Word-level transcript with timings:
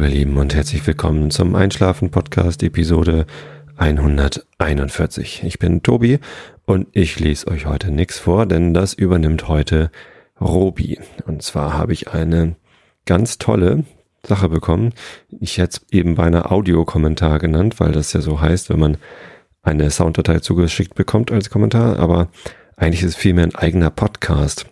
Hallo 0.00 0.08
ihr 0.12 0.18
Lieben 0.20 0.38
und 0.38 0.54
herzlich 0.54 0.86
willkommen 0.86 1.30
zum 1.30 1.54
Einschlafen 1.54 2.10
Podcast 2.10 2.62
Episode 2.62 3.26
141. 3.76 5.42
Ich 5.44 5.58
bin 5.58 5.82
Tobi 5.82 6.20
und 6.64 6.88
ich 6.92 7.20
lese 7.20 7.48
euch 7.48 7.66
heute 7.66 7.90
nichts 7.90 8.18
vor, 8.18 8.46
denn 8.46 8.72
das 8.72 8.94
übernimmt 8.94 9.46
heute 9.46 9.90
Robi. 10.40 10.98
Und 11.26 11.42
zwar 11.42 11.74
habe 11.74 11.92
ich 11.92 12.08
eine 12.08 12.56
ganz 13.04 13.36
tolle 13.36 13.84
Sache 14.26 14.48
bekommen. 14.48 14.94
Ich 15.38 15.58
hätte 15.58 15.80
es 15.82 15.94
eben 15.94 16.14
beinahe 16.14 16.50
Audiokommentar 16.50 17.38
genannt, 17.38 17.78
weil 17.78 17.92
das 17.92 18.14
ja 18.14 18.22
so 18.22 18.40
heißt, 18.40 18.70
wenn 18.70 18.80
man 18.80 18.96
eine 19.60 19.90
Sounddatei 19.90 20.38
zugeschickt 20.38 20.94
bekommt 20.94 21.30
als 21.30 21.50
Kommentar, 21.50 21.98
aber 21.98 22.28
eigentlich 22.74 23.02
ist 23.02 23.10
es 23.10 23.16
vielmehr 23.16 23.44
ein 23.44 23.54
eigener 23.54 23.90
Podcast 23.90 24.64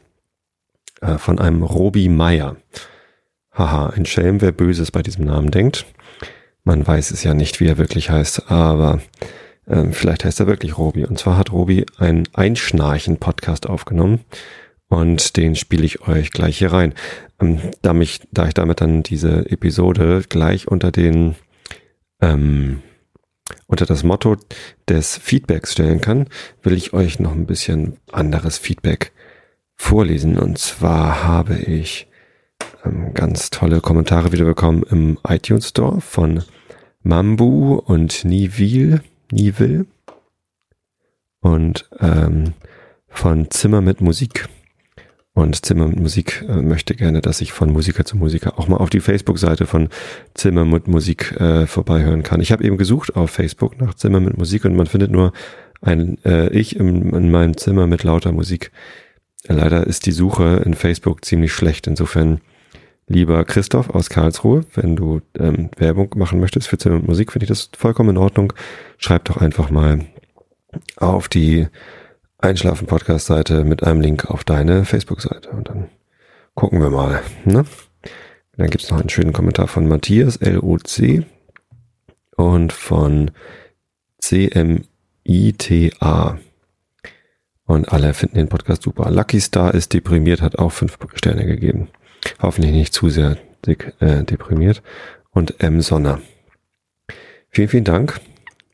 äh, 1.02 1.18
von 1.18 1.38
einem 1.38 1.64
Robi 1.64 2.08
Meier. 2.08 2.56
Haha, 3.58 3.88
ein 3.88 4.06
Schelm, 4.06 4.40
wer 4.40 4.52
Böses 4.52 4.92
bei 4.92 5.02
diesem 5.02 5.24
Namen 5.24 5.50
denkt. 5.50 5.84
Man 6.62 6.86
weiß 6.86 7.10
es 7.10 7.24
ja 7.24 7.34
nicht, 7.34 7.58
wie 7.58 7.66
er 7.66 7.76
wirklich 7.76 8.08
heißt, 8.08 8.52
aber 8.52 9.00
äh, 9.66 9.86
vielleicht 9.90 10.24
heißt 10.24 10.38
er 10.38 10.46
wirklich 10.46 10.78
Robi. 10.78 11.04
Und 11.04 11.18
zwar 11.18 11.36
hat 11.36 11.50
Robi 11.50 11.84
einen 11.98 12.28
Einschnarchen-Podcast 12.32 13.68
aufgenommen 13.68 14.20
und 14.86 15.36
den 15.36 15.56
spiele 15.56 15.84
ich 15.84 16.06
euch 16.06 16.30
gleich 16.30 16.58
hier 16.58 16.72
rein. 16.72 16.94
Ähm, 17.40 17.58
da, 17.82 17.94
mich, 17.94 18.20
da 18.30 18.46
ich 18.46 18.54
damit 18.54 18.80
dann 18.80 19.02
diese 19.02 19.50
Episode 19.50 20.22
gleich 20.28 20.68
unter 20.68 20.92
den 20.92 21.34
ähm, 22.20 22.80
unter 23.66 23.86
das 23.86 24.04
Motto 24.04 24.36
des 24.88 25.16
Feedbacks 25.16 25.72
stellen 25.72 26.00
kann, 26.00 26.28
will 26.62 26.74
ich 26.74 26.92
euch 26.92 27.18
noch 27.18 27.32
ein 27.32 27.46
bisschen 27.46 27.96
anderes 28.12 28.56
Feedback 28.56 29.10
vorlesen. 29.74 30.38
Und 30.38 30.58
zwar 30.58 31.24
habe 31.24 31.56
ich 31.56 32.08
ähm, 32.84 33.14
ganz 33.14 33.50
tolle 33.50 33.80
Kommentare 33.80 34.32
wieder 34.32 34.44
bekommen 34.44 34.82
im 34.90 35.18
iTunes 35.26 35.68
Store 35.68 36.00
von 36.00 36.42
Mambu 37.02 37.74
und 37.74 38.24
Nivil, 38.24 39.00
Nivil 39.30 39.86
und 41.40 41.88
ähm, 42.00 42.54
von 43.08 43.50
Zimmer 43.50 43.80
mit 43.80 44.00
Musik. 44.00 44.48
Und 45.34 45.64
Zimmer 45.64 45.86
mit 45.86 46.00
Musik 46.00 46.44
äh, 46.48 46.62
möchte 46.62 46.96
gerne, 46.96 47.20
dass 47.20 47.40
ich 47.40 47.52
von 47.52 47.70
Musiker 47.72 48.04
zu 48.04 48.16
Musiker 48.16 48.58
auch 48.58 48.66
mal 48.66 48.78
auf 48.78 48.90
die 48.90 48.98
Facebook-Seite 48.98 49.66
von 49.66 49.88
Zimmer 50.34 50.64
mit 50.64 50.88
Musik 50.88 51.32
äh, 51.40 51.66
vorbeihören 51.68 52.24
kann. 52.24 52.40
Ich 52.40 52.50
habe 52.50 52.64
eben 52.64 52.76
gesucht 52.76 53.14
auf 53.14 53.30
Facebook 53.30 53.80
nach 53.80 53.94
Zimmer 53.94 54.18
mit 54.18 54.36
Musik 54.36 54.64
und 54.64 54.74
man 54.74 54.86
findet 54.86 55.12
nur 55.12 55.32
ein 55.80 56.18
äh, 56.24 56.48
Ich 56.50 56.74
im, 56.74 57.14
in 57.14 57.30
meinem 57.30 57.56
Zimmer 57.56 57.86
mit 57.86 58.02
lauter 58.02 58.32
Musik. 58.32 58.72
Leider 59.46 59.86
ist 59.86 60.06
die 60.06 60.12
Suche 60.12 60.62
in 60.64 60.74
Facebook 60.74 61.24
ziemlich 61.24 61.52
schlecht. 61.52 61.86
Insofern 61.86 62.40
Lieber 63.10 63.42
Christoph 63.46 63.88
aus 63.88 64.10
Karlsruhe, 64.10 64.66
wenn 64.74 64.94
du 64.94 65.22
ähm, 65.38 65.70
Werbung 65.78 66.12
machen 66.16 66.40
möchtest 66.40 66.68
für 66.68 66.76
Zimmer 66.76 66.96
und 66.96 67.08
Musik, 67.08 67.32
finde 67.32 67.44
ich 67.44 67.48
das 67.48 67.70
vollkommen 67.76 68.10
in 68.10 68.18
Ordnung. 68.18 68.52
Schreib 68.98 69.24
doch 69.24 69.38
einfach 69.38 69.70
mal 69.70 70.04
auf 70.96 71.28
die 71.28 71.68
Einschlafen-Podcast-Seite 72.36 73.64
mit 73.64 73.82
einem 73.82 74.02
Link 74.02 74.26
auf 74.26 74.44
deine 74.44 74.84
Facebook-Seite 74.84 75.48
und 75.50 75.68
dann 75.68 75.88
gucken 76.54 76.82
wir 76.82 76.90
mal. 76.90 77.22
Ne? 77.46 77.64
Dann 78.58 78.68
gibt's 78.68 78.90
noch 78.90 79.00
einen 79.00 79.08
schönen 79.08 79.32
Kommentar 79.32 79.68
von 79.68 79.88
Matthias 79.88 80.38
LOC 80.40 81.24
und 82.36 82.74
von 82.74 83.30
CMITA. 84.20 84.86
Und 87.64 87.92
alle 87.92 88.12
finden 88.12 88.36
den 88.36 88.48
Podcast 88.48 88.82
super. 88.82 89.10
Lucky 89.10 89.40
Star 89.40 89.72
ist 89.72 89.94
deprimiert, 89.94 90.42
hat 90.42 90.58
auch 90.58 90.72
fünf 90.72 90.98
Sterne 91.14 91.46
gegeben. 91.46 91.88
Hoffentlich 92.40 92.72
nicht 92.72 92.94
zu 92.94 93.10
sehr 93.10 93.36
äh, 93.66 94.24
deprimiert. 94.24 94.82
Und 95.30 95.62
M. 95.62 95.80
Sonner. 95.80 96.20
Vielen, 97.50 97.68
vielen 97.68 97.84
Dank. 97.84 98.20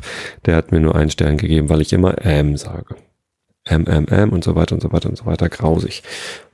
Der 0.44 0.56
hat 0.56 0.72
mir 0.72 0.80
nur 0.80 0.96
einen 0.96 1.10
Stern 1.10 1.36
gegeben, 1.36 1.68
weil 1.68 1.80
ich 1.80 1.92
immer 1.92 2.18
M 2.24 2.56
sage. 2.56 2.96
M, 3.64 3.86
M, 3.86 4.08
M 4.08 4.30
und 4.30 4.42
so 4.42 4.56
weiter 4.56 4.74
und 4.74 4.80
so 4.80 4.90
weiter 4.92 5.08
und 5.08 5.16
so 5.16 5.26
weiter. 5.26 5.48
Grausig. 5.48 6.02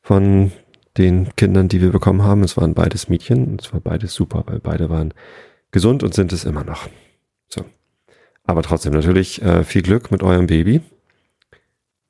von 0.00 0.50
den 0.98 1.34
Kindern, 1.36 1.68
die 1.68 1.80
wir 1.80 1.90
bekommen 1.90 2.22
haben. 2.22 2.42
Es 2.42 2.56
waren 2.56 2.74
beides 2.74 3.08
Mädchen 3.08 3.46
und 3.46 3.62
es 3.62 3.72
war 3.72 3.80
beides 3.80 4.14
super, 4.14 4.42
weil 4.46 4.58
beide 4.58 4.90
waren 4.90 5.14
gesund 5.72 6.02
und 6.02 6.14
sind 6.14 6.32
es 6.32 6.44
immer 6.44 6.64
noch. 6.64 6.88
So. 7.48 7.64
Aber 8.44 8.62
trotzdem 8.62 8.92
natürlich 8.92 9.42
äh, 9.42 9.64
viel 9.64 9.82
Glück 9.82 10.10
mit 10.10 10.22
eurem 10.22 10.46
Baby. 10.46 10.80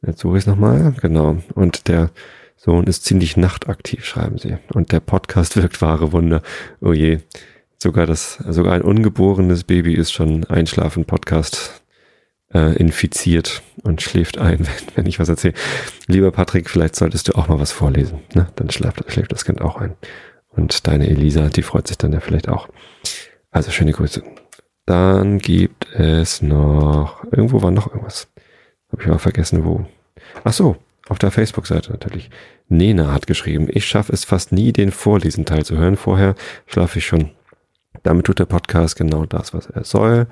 Jetzt 0.05 0.21
suche 0.21 0.37
ich 0.37 0.43
es 0.43 0.47
nochmal. 0.47 0.95
Genau. 1.01 1.39
Und 1.55 1.89
der 1.89 2.11
Sohn 2.57 2.85
ist 2.85 3.05
ziemlich 3.05 3.37
nachtaktiv, 3.37 4.05
schreiben 4.05 4.39
sie. 4.39 4.57
Und 4.75 4.93
der 4.93 5.01
Podcast 5.01 5.57
wirkt 5.61 5.81
wahre 5.81 6.13
Wunder. 6.13 6.43
Oh 6.81 6.93
je. 6.93 7.21
Sogar 7.79 8.07
das, 8.07 8.35
sogar 8.49 8.75
ein 8.75 8.83
ungeborenes 8.83 9.65
Baby 9.65 9.95
ist 9.95 10.13
schon 10.13 10.45
einschlafen 10.45 11.05
Podcast 11.05 11.83
äh, 12.55 12.77
infiziert 12.77 13.63
und 13.83 14.03
schläft 14.03 14.39
ein, 14.39 14.61
wenn, 14.67 14.97
wenn 14.97 15.07
ich 15.07 15.19
was 15.19 15.29
erzähle. 15.29 15.55
Lieber 16.07 16.31
Patrick, 16.31 16.71
vielleicht 16.71 16.97
solltest 16.97 17.29
du 17.29 17.33
auch 17.33 17.49
mal 17.49 17.59
was 17.59 17.73
vorlesen. 17.73 18.21
Ne? 18.35 18.47
Dann 18.57 18.71
schläft, 18.71 19.11
schläft 19.11 19.33
das 19.33 19.45
Kind 19.45 19.61
auch 19.61 19.77
ein. 19.77 19.97
Und 20.51 20.87
deine 20.87 21.09
Elisa, 21.09 21.49
die 21.49 21.63
freut 21.63 21.89
sich 21.89 21.99
dann 21.99 22.13
ja 22.13 22.21
vielleicht 22.21 22.49
auch. 22.49 22.69
Also 23.53 23.71
schöne 23.71 23.93
Grüße. 23.93 24.23
Dann 24.87 25.39
gibt 25.39 25.87
es 25.93 26.43
noch, 26.43 27.23
irgendwo 27.31 27.63
war 27.63 27.71
noch 27.71 27.87
irgendwas. 27.87 28.29
Habe 28.91 29.03
ich 29.03 29.09
aber 29.09 29.19
vergessen, 29.19 29.65
wo. 29.65 29.87
Ach 30.43 30.53
so, 30.53 30.77
auf 31.09 31.19
der 31.19 31.31
Facebook-Seite 31.31 31.93
natürlich. 31.93 32.31
Nena 32.69 33.13
hat 33.13 33.27
geschrieben, 33.27 33.69
ich 33.71 33.87
schaffe 33.87 34.13
es 34.13 34.25
fast 34.25 34.53
nie, 34.53 34.73
den 34.73 34.91
Vorlesenteil 34.91 35.65
zu 35.65 35.77
hören. 35.77 35.97
Vorher 35.97 36.35
schlafe 36.67 36.99
ich 36.99 37.07
schon. 37.07 37.31
Damit 38.03 38.27
tut 38.27 38.39
der 38.39 38.47
Podcast 38.47 38.97
genau 38.97 39.27
das, 39.27 39.53
was 39.53 39.67
er 39.67 39.85
soll. 39.85 40.27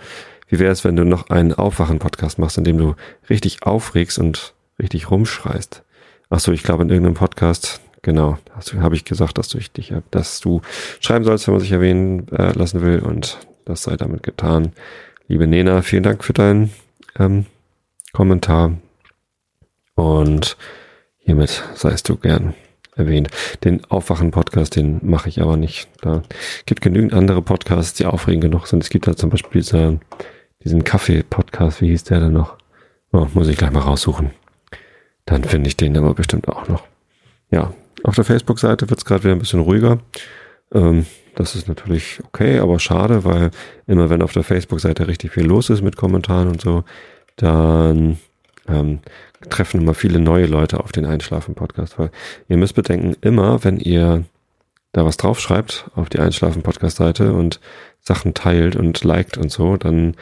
Wie 0.49 0.59
wäre 0.59 0.73
es, 0.73 0.83
wenn 0.83 0.97
du 0.97 1.05
noch 1.05 1.29
einen 1.29 1.53
Aufwachen-Podcast 1.53 2.39
machst, 2.39 2.59
in 2.59 2.65
dem 2.65 2.79
du 2.79 2.97
richtig 3.29 3.63
aufregst 3.63 4.19
und 4.19 4.55
richtig 4.81 5.11
rumschreist? 5.11 5.85
Ach 6.31 6.41
so, 6.41 6.53
ich 6.53 6.63
glaube 6.63 6.83
in 6.83 6.89
irgendeinem 6.91 7.15
Podcast 7.15 7.81
Genau, 8.03 8.39
habe 8.79 8.95
ich 8.95 9.05
gesagt, 9.05 9.37
dass 9.37 9.49
du 9.49 9.59
dich, 9.59 9.93
dass 10.11 10.41
du 10.41 10.63
schreiben 11.01 11.25
sollst, 11.25 11.47
wenn 11.47 11.55
man 11.55 11.61
sich 11.61 11.73
erwähnen 11.73 12.29
äh, 12.29 12.53
lassen 12.53 12.81
will 12.81 13.01
und 13.01 13.39
das 13.67 13.83
sei 13.83 13.97
damit 13.97 14.23
getan. 14.23 14.73
Liebe 15.29 15.47
Nena, 15.47 15.83
vielen 15.83 16.03
Dank 16.03 16.25
für 16.25 16.33
deinen 16.33 16.71
ähm, 17.19 17.47
Kommentar. 18.13 18.73
Und 19.95 20.57
hiermit 21.19 21.63
seist 21.75 22.09
du 22.09 22.17
gern 22.17 22.55
erwähnt. 22.97 23.29
Den 23.65 23.85
Aufwachen-Podcast, 23.85 24.77
den 24.77 25.01
mache 25.03 25.29
ich 25.29 25.41
aber 25.41 25.57
nicht. 25.57 25.89
Da 26.01 26.23
gibt 26.67 26.81
genügend 26.81 27.13
andere 27.13 27.43
Podcasts, 27.43 27.95
die 27.95 28.07
aufregend 28.07 28.43
genug 28.43 28.67
sind. 28.67 28.83
Es 28.83 28.91
gibt 28.91 29.07
da 29.07 29.15
zum 29.15 29.31
Beispiel 29.31 29.61
diese, 29.61 30.01
diesen 30.65 30.85
Kaffee-Podcast, 30.85 31.81
wie 31.81 31.89
hieß 31.89 32.05
der 32.05 32.21
denn 32.21 32.33
noch? 32.33 32.57
Oh, 33.13 33.27
muss 33.35 33.49
ich 33.49 33.57
gleich 33.57 33.73
mal 33.73 33.81
raussuchen. 33.81 34.31
Dann 35.27 35.45
finde 35.45 35.69
ich 35.69 35.77
den 35.77 35.97
aber 35.97 36.15
bestimmt 36.15 36.49
auch 36.49 36.69
noch. 36.69 36.85
Ja, 37.51 37.73
auf 38.05 38.15
der 38.15 38.25
Facebook-Seite 38.25 38.89
wird 38.91 39.01
es 39.01 39.05
gerade 39.05 39.25
wieder 39.25 39.35
ein 39.35 39.39
bisschen 39.39 39.61
ruhiger. 39.61 39.99
Ähm, 40.73 41.07
das 41.35 41.55
ist 41.55 41.69
natürlich 41.69 42.21
okay, 42.27 42.59
aber 42.59 42.79
schade, 42.79 43.25
weil 43.25 43.51
immer 43.87 44.11
wenn 44.11 44.23
auf 44.23 44.33
der 44.33 44.43
Facebook-Seite 44.43 45.09
richtig 45.09 45.33
viel 45.33 45.47
los 45.47 45.71
ist 45.71 45.83
mit 45.83 45.97
Kommentaren 45.97 46.49
und 46.49 46.61
so, 46.61 46.85
dann 47.37 48.19
ähm, 48.69 49.01
treffen 49.49 49.81
immer 49.81 49.95
viele 49.95 50.19
neue 50.19 50.47
Leute 50.47 50.81
auf 50.81 50.93
den 50.93 51.07
Einschlafen-Podcast. 51.07 51.99
Weil 51.99 52.11
ihr 52.49 52.57
müsst 52.57 52.75
bedenken, 52.75 53.17
immer 53.21 53.65
wenn 53.65 53.79
ihr 53.79 54.25
da 54.93 55.05
was 55.05 55.17
draufschreibt 55.17 55.91
auf 55.95 56.09
die 56.09 56.19
Einschlafen-Podcast-Seite 56.19 57.33
und 57.33 57.61
Sachen 58.01 58.35
teilt 58.35 58.77
und 58.77 59.03
liked 59.05 59.39
und 59.39 59.51
so, 59.51 59.77
dann 59.77 60.17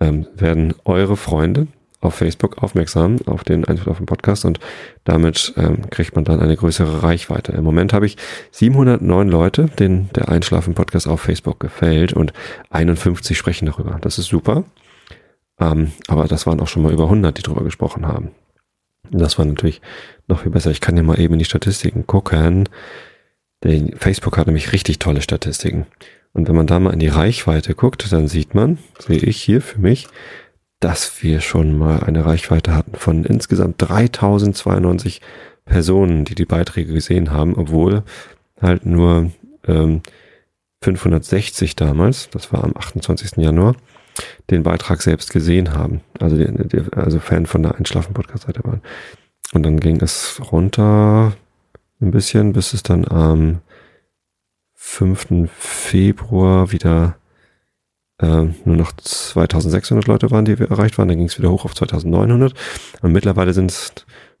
ähm, 0.00 0.26
werden 0.34 0.74
eure 0.84 1.16
Freunde, 1.16 1.68
auf 2.00 2.14
Facebook 2.14 2.62
aufmerksam 2.62 3.16
auf 3.26 3.42
den 3.42 3.64
Einschlafen 3.64 4.06
Podcast 4.06 4.44
und 4.44 4.60
damit 5.04 5.52
ähm, 5.56 5.90
kriegt 5.90 6.14
man 6.14 6.24
dann 6.24 6.40
eine 6.40 6.56
größere 6.56 7.02
Reichweite. 7.02 7.52
Im 7.52 7.64
Moment 7.64 7.92
habe 7.92 8.06
ich 8.06 8.16
709 8.52 9.28
Leute, 9.28 9.64
denen 9.78 10.08
der 10.14 10.28
Einschlafen 10.28 10.74
Podcast 10.74 11.08
auf 11.08 11.20
Facebook 11.20 11.58
gefällt 11.58 12.12
und 12.12 12.32
51 12.70 13.36
sprechen 13.36 13.66
darüber. 13.66 13.98
Das 14.00 14.18
ist 14.18 14.26
super. 14.26 14.64
Ähm, 15.58 15.92
aber 16.06 16.28
das 16.28 16.46
waren 16.46 16.60
auch 16.60 16.68
schon 16.68 16.82
mal 16.82 16.92
über 16.92 17.04
100, 17.04 17.36
die 17.36 17.42
darüber 17.42 17.64
gesprochen 17.64 18.06
haben. 18.06 18.30
Das 19.10 19.38
war 19.38 19.44
natürlich 19.44 19.80
noch 20.28 20.40
viel 20.40 20.52
besser. 20.52 20.70
Ich 20.70 20.80
kann 20.80 20.96
ja 20.96 21.02
mal 21.02 21.18
eben 21.18 21.34
in 21.34 21.38
die 21.38 21.44
Statistiken 21.44 22.06
gucken. 22.06 22.68
Der 23.64 23.96
Facebook 23.96 24.36
hat 24.36 24.46
nämlich 24.46 24.72
richtig 24.72 24.98
tolle 25.00 25.22
Statistiken. 25.22 25.86
Und 26.32 26.46
wenn 26.46 26.54
man 26.54 26.66
da 26.66 26.78
mal 26.78 26.92
in 26.92 27.00
die 27.00 27.08
Reichweite 27.08 27.74
guckt, 27.74 28.12
dann 28.12 28.28
sieht 28.28 28.54
man, 28.54 28.78
sehe 28.98 29.18
ich 29.18 29.42
hier 29.42 29.60
für 29.60 29.80
mich, 29.80 30.06
dass 30.80 31.22
wir 31.22 31.40
schon 31.40 31.76
mal 31.76 32.02
eine 32.02 32.24
Reichweite 32.24 32.74
hatten 32.74 32.94
von 32.94 33.24
insgesamt 33.24 33.76
3092 33.78 35.20
Personen, 35.64 36.24
die 36.24 36.34
die 36.34 36.44
Beiträge 36.44 36.92
gesehen 36.92 37.30
haben, 37.30 37.54
obwohl 37.54 38.02
halt 38.60 38.86
nur 38.86 39.32
ähm, 39.66 40.02
560 40.82 41.76
damals, 41.76 42.30
das 42.30 42.52
war 42.52 42.64
am 42.64 42.76
28. 42.76 43.36
Januar, 43.36 43.74
den 44.50 44.62
Beitrag 44.62 45.02
selbst 45.02 45.32
gesehen 45.32 45.74
haben. 45.74 46.00
Also, 46.20 46.36
die, 46.36 46.46
die, 46.68 46.82
also 46.92 47.18
Fan 47.18 47.46
von 47.46 47.62
der 47.62 47.76
Einschlafen-Podcast-Seite 47.76 48.64
waren. 48.64 48.82
Und 49.52 49.64
dann 49.64 49.80
ging 49.80 50.00
es 50.00 50.40
runter 50.52 51.32
ein 52.00 52.10
bisschen, 52.10 52.52
bis 52.52 52.74
es 52.74 52.82
dann 52.82 53.06
am 53.08 53.60
5. 54.74 55.48
Februar 55.50 56.70
wieder 56.72 57.16
äh, 58.20 58.46
nur 58.64 58.76
noch 58.76 58.92
2600 58.92 60.06
Leute 60.06 60.30
waren, 60.30 60.44
die 60.44 60.52
erreicht 60.52 60.98
waren. 60.98 61.08
Dann 61.08 61.18
ging 61.18 61.26
es 61.26 61.38
wieder 61.38 61.50
hoch 61.50 61.64
auf 61.64 61.74
2900. 61.74 62.54
Und 63.02 63.12
mittlerweile 63.12 63.52
sind 63.52 63.70
es 63.70 63.92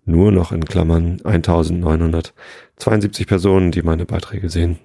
nur 0.04 0.32
noch 0.32 0.52
in 0.52 0.64
Klammern 0.64 1.20
1972 1.24 3.26
Personen, 3.26 3.70
die 3.70 3.82
meine 3.82 4.06
Beiträge 4.06 4.50
sehen. 4.50 4.78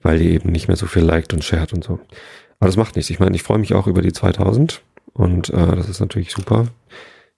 Weil 0.00 0.18
die 0.18 0.30
eben 0.30 0.50
nicht 0.50 0.68
mehr 0.68 0.76
so 0.76 0.86
viel 0.86 1.02
liked 1.02 1.32
und 1.32 1.44
shared 1.44 1.72
und 1.72 1.84
so. 1.84 2.00
Aber 2.58 2.68
das 2.68 2.76
macht 2.76 2.96
nichts. 2.96 3.10
Ich 3.10 3.18
meine, 3.18 3.34
ich 3.34 3.42
freue 3.42 3.58
mich 3.58 3.74
auch 3.74 3.86
über 3.86 4.02
die 4.02 4.12
2000 4.12 4.82
und 5.12 5.50
äh, 5.50 5.76
das 5.76 5.88
ist 5.88 6.00
natürlich 6.00 6.32
super. 6.32 6.68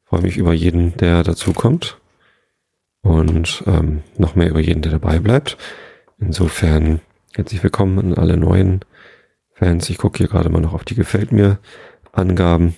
Ich 0.03 0.09
freue 0.09 0.23
mich 0.23 0.37
über 0.37 0.53
jeden, 0.53 0.97
der 0.99 1.23
dazukommt 1.23 1.99
und 3.03 3.65
ähm, 3.67 4.03
noch 4.19 4.35
mehr 4.35 4.51
über 4.51 4.61
jeden, 4.61 4.83
der 4.83 4.93
dabei 4.93 5.19
bleibt. 5.19 5.57
Insofern 6.19 7.01
herzlich 7.35 7.63
willkommen 7.63 7.99
an 7.99 8.15
alle 8.15 8.37
neuen 8.37 8.81
Fans. 9.55 9.89
Ich 9.89 9.99
gucke 9.99 10.19
hier 10.19 10.29
gerade 10.29 10.49
mal 10.51 10.61
noch 10.61 10.75
auf 10.75 10.85
die 10.85 10.95
Gefällt 10.95 11.33
mir 11.33 11.59
Angaben. 12.13 12.77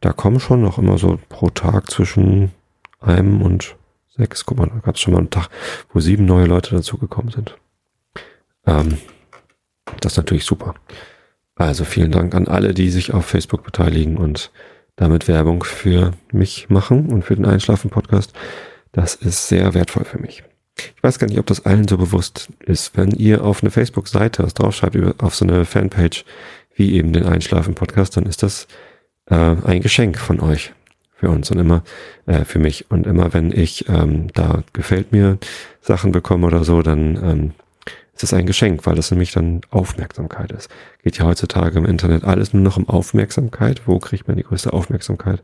Da 0.00 0.12
kommen 0.12 0.40
schon 0.40 0.62
noch 0.62 0.78
immer 0.78 0.98
so 0.98 1.18
pro 1.28 1.50
Tag 1.50 1.90
zwischen 1.90 2.52
einem 3.00 3.42
und 3.42 3.76
sechs. 4.16 4.44
Guck 4.44 4.58
mal, 4.58 4.66
da 4.66 4.78
gab 4.80 4.96
es 4.96 5.00
schon 5.00 5.14
mal 5.14 5.20
einen 5.20 5.30
Tag, 5.30 5.48
wo 5.92 6.00
sieben 6.00 6.24
neue 6.24 6.46
Leute 6.46 6.74
dazugekommen 6.74 7.32
sind. 7.32 7.56
Ähm, 8.66 8.98
das 10.00 10.12
ist 10.12 10.16
natürlich 10.18 10.44
super. 10.44 10.74
Also 11.54 11.84
vielen 11.84 12.12
Dank 12.12 12.34
an 12.34 12.48
alle, 12.48 12.74
die 12.74 12.90
sich 12.90 13.14
auf 13.14 13.24
Facebook 13.24 13.64
beteiligen 13.64 14.16
und 14.16 14.50
damit 14.96 15.28
Werbung 15.28 15.64
für 15.64 16.12
mich 16.32 16.68
machen 16.68 17.10
und 17.10 17.22
für 17.22 17.36
den 17.36 17.46
Einschlafen-Podcast. 17.46 18.32
Das 18.92 19.14
ist 19.14 19.48
sehr 19.48 19.74
wertvoll 19.74 20.04
für 20.04 20.18
mich. 20.18 20.42
Ich 20.78 21.02
weiß 21.02 21.18
gar 21.18 21.26
nicht, 21.26 21.38
ob 21.38 21.46
das 21.46 21.64
allen 21.64 21.88
so 21.88 21.96
bewusst 21.96 22.48
ist. 22.60 22.96
Wenn 22.96 23.10
ihr 23.10 23.44
auf 23.44 23.62
eine 23.62 23.70
Facebook-Seite 23.70 24.42
was 24.42 24.54
draufschreibt, 24.54 25.22
auf 25.22 25.34
so 25.34 25.44
eine 25.44 25.64
Fanpage, 25.64 26.24
wie 26.74 26.94
eben 26.94 27.12
den 27.12 27.24
Einschlafen-Podcast, 27.24 28.16
dann 28.16 28.26
ist 28.26 28.42
das 28.42 28.66
äh, 29.26 29.34
ein 29.34 29.80
Geschenk 29.80 30.18
von 30.18 30.40
euch 30.40 30.72
für 31.14 31.30
uns 31.30 31.50
und 31.50 31.58
immer 31.58 31.82
äh, 32.26 32.44
für 32.44 32.58
mich. 32.58 32.90
Und 32.90 33.06
immer 33.06 33.32
wenn 33.32 33.52
ich 33.52 33.88
ähm, 33.88 34.28
da 34.34 34.62
gefällt 34.72 35.12
mir 35.12 35.38
Sachen 35.80 36.12
bekomme 36.12 36.46
oder 36.46 36.64
so, 36.64 36.82
dann 36.82 37.16
ähm, 37.22 37.52
ist 38.22 38.34
ein 38.34 38.46
Geschenk, 38.46 38.86
weil 38.86 38.96
das 38.96 39.10
nämlich 39.10 39.32
dann 39.32 39.60
Aufmerksamkeit 39.70 40.52
ist. 40.52 40.70
Geht 41.02 41.18
ja 41.18 41.26
heutzutage 41.26 41.78
im 41.78 41.86
Internet 41.86 42.24
alles 42.24 42.52
nur 42.52 42.62
noch 42.62 42.76
um 42.76 42.88
Aufmerksamkeit. 42.88 43.82
Wo 43.86 43.98
kriegt 43.98 44.28
man 44.28 44.36
die 44.36 44.42
größte 44.42 44.72
Aufmerksamkeit? 44.72 45.42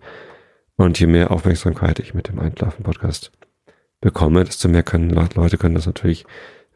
Und 0.77 0.99
je 0.99 1.07
mehr 1.07 1.31
Aufmerksamkeit 1.31 1.99
ich 1.99 2.15
mit 2.15 2.29
dem 2.29 2.39
Einschlafen-Podcast 2.39 3.31
bekomme, 4.03 4.45
desto 4.45 4.69
mehr 4.69 4.83
können 4.83 5.09
Leute 5.09 5.57
können 5.57 5.75
das 5.75 5.87
natürlich 5.87 6.27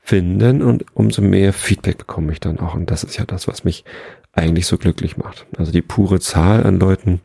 finden 0.00 0.62
und 0.62 0.86
umso 0.94 1.20
mehr 1.20 1.52
Feedback 1.52 1.98
bekomme 1.98 2.32
ich 2.32 2.40
dann 2.40 2.58
auch. 2.60 2.74
Und 2.74 2.90
das 2.90 3.04
ist 3.04 3.18
ja 3.18 3.26
das, 3.26 3.46
was 3.48 3.64
mich 3.64 3.84
eigentlich 4.32 4.66
so 4.66 4.78
glücklich 4.78 5.18
macht. 5.18 5.46
Also 5.58 5.72
die 5.72 5.82
pure 5.82 6.20
Zahl 6.20 6.64
an 6.64 6.78
Leuten, 6.78 7.20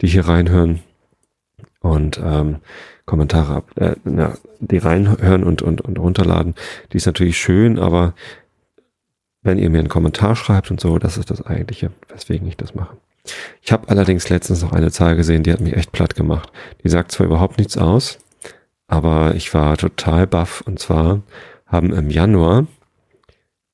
die 0.00 0.08
hier 0.08 0.26
reinhören 0.26 0.80
und 1.80 2.18
ähm, 2.24 2.56
Kommentare 3.04 3.54
ab, 3.56 3.70
äh, 3.76 3.96
na, 4.04 4.38
die 4.60 4.78
reinhören 4.78 5.44
und, 5.44 5.60
und, 5.60 5.82
und 5.82 5.98
runterladen, 5.98 6.54
die 6.92 6.96
ist 6.96 7.06
natürlich 7.06 7.38
schön, 7.38 7.78
aber 7.78 8.14
wenn 9.42 9.58
ihr 9.58 9.68
mir 9.68 9.80
einen 9.80 9.88
Kommentar 9.88 10.34
schreibt 10.34 10.70
und 10.70 10.80
so, 10.80 10.98
das 10.98 11.18
ist 11.18 11.30
das 11.30 11.44
eigentliche, 11.44 11.90
weswegen 12.08 12.48
ich 12.48 12.56
das 12.56 12.74
mache. 12.74 12.96
Ich 13.60 13.72
habe 13.72 13.90
allerdings 13.90 14.30
letztens 14.30 14.62
noch 14.62 14.72
eine 14.72 14.90
Zahl 14.90 15.16
gesehen, 15.16 15.42
die 15.42 15.52
hat 15.52 15.60
mich 15.60 15.74
echt 15.74 15.92
platt 15.92 16.14
gemacht. 16.14 16.50
Die 16.82 16.88
sagt 16.88 17.12
zwar 17.12 17.26
überhaupt 17.26 17.58
nichts 17.58 17.76
aus, 17.76 18.18
aber 18.86 19.34
ich 19.34 19.52
war 19.54 19.76
total 19.76 20.26
baff. 20.26 20.62
Und 20.66 20.78
zwar 20.78 21.22
haben 21.66 21.92
im 21.92 22.10
Januar 22.10 22.66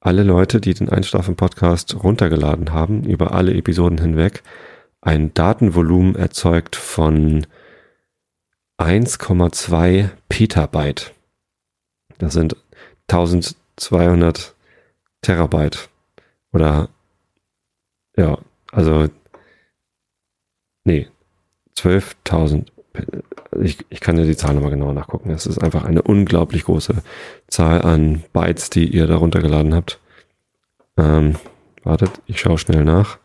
alle 0.01 0.23
Leute, 0.23 0.61
die 0.61 0.75
den 0.75 0.89
Einschlafen-Podcast 0.89 2.03
runtergeladen 2.03 2.73
haben, 2.73 3.05
über 3.05 3.33
alle 3.33 3.55
Episoden 3.55 3.99
hinweg, 3.99 4.43
ein 5.03 5.33
Datenvolumen 5.35 6.15
erzeugt 6.15 6.77
von 6.77 7.47
1,2 8.79 10.11
Petabyte. 10.29 11.15
Das 12.19 12.33
sind 12.33 12.57
1200 13.09 14.55
Terabyte. 15.23 15.91
Oder, 16.53 16.89
ja, 18.17 18.39
also, 18.73 19.09
nee, 20.85 21.09
12.000. 21.77 22.69
Ich, 23.61 23.79
ich 23.89 24.01
kann 24.01 24.19
ja 24.19 24.25
die 24.25 24.37
Zahl 24.37 24.55
nochmal 24.55 24.71
genauer 24.71 24.93
nachgucken. 24.93 25.31
Es 25.31 25.47
ist 25.47 25.59
einfach 25.59 25.85
eine 25.85 26.03
unglaublich 26.03 26.65
große 26.65 26.95
Zahl 27.49 27.83
an 27.83 28.23
Bytes, 28.33 28.71
die 28.71 28.87
ihr 28.87 29.07
da 29.07 29.17
runtergeladen 29.17 29.75
habt. 29.75 30.01
Ähm, 30.97 31.37
wartet, 31.83 32.11
ich 32.27 32.41
schaue 32.41 32.59
schnell 32.59 32.85
nach, 32.85 33.19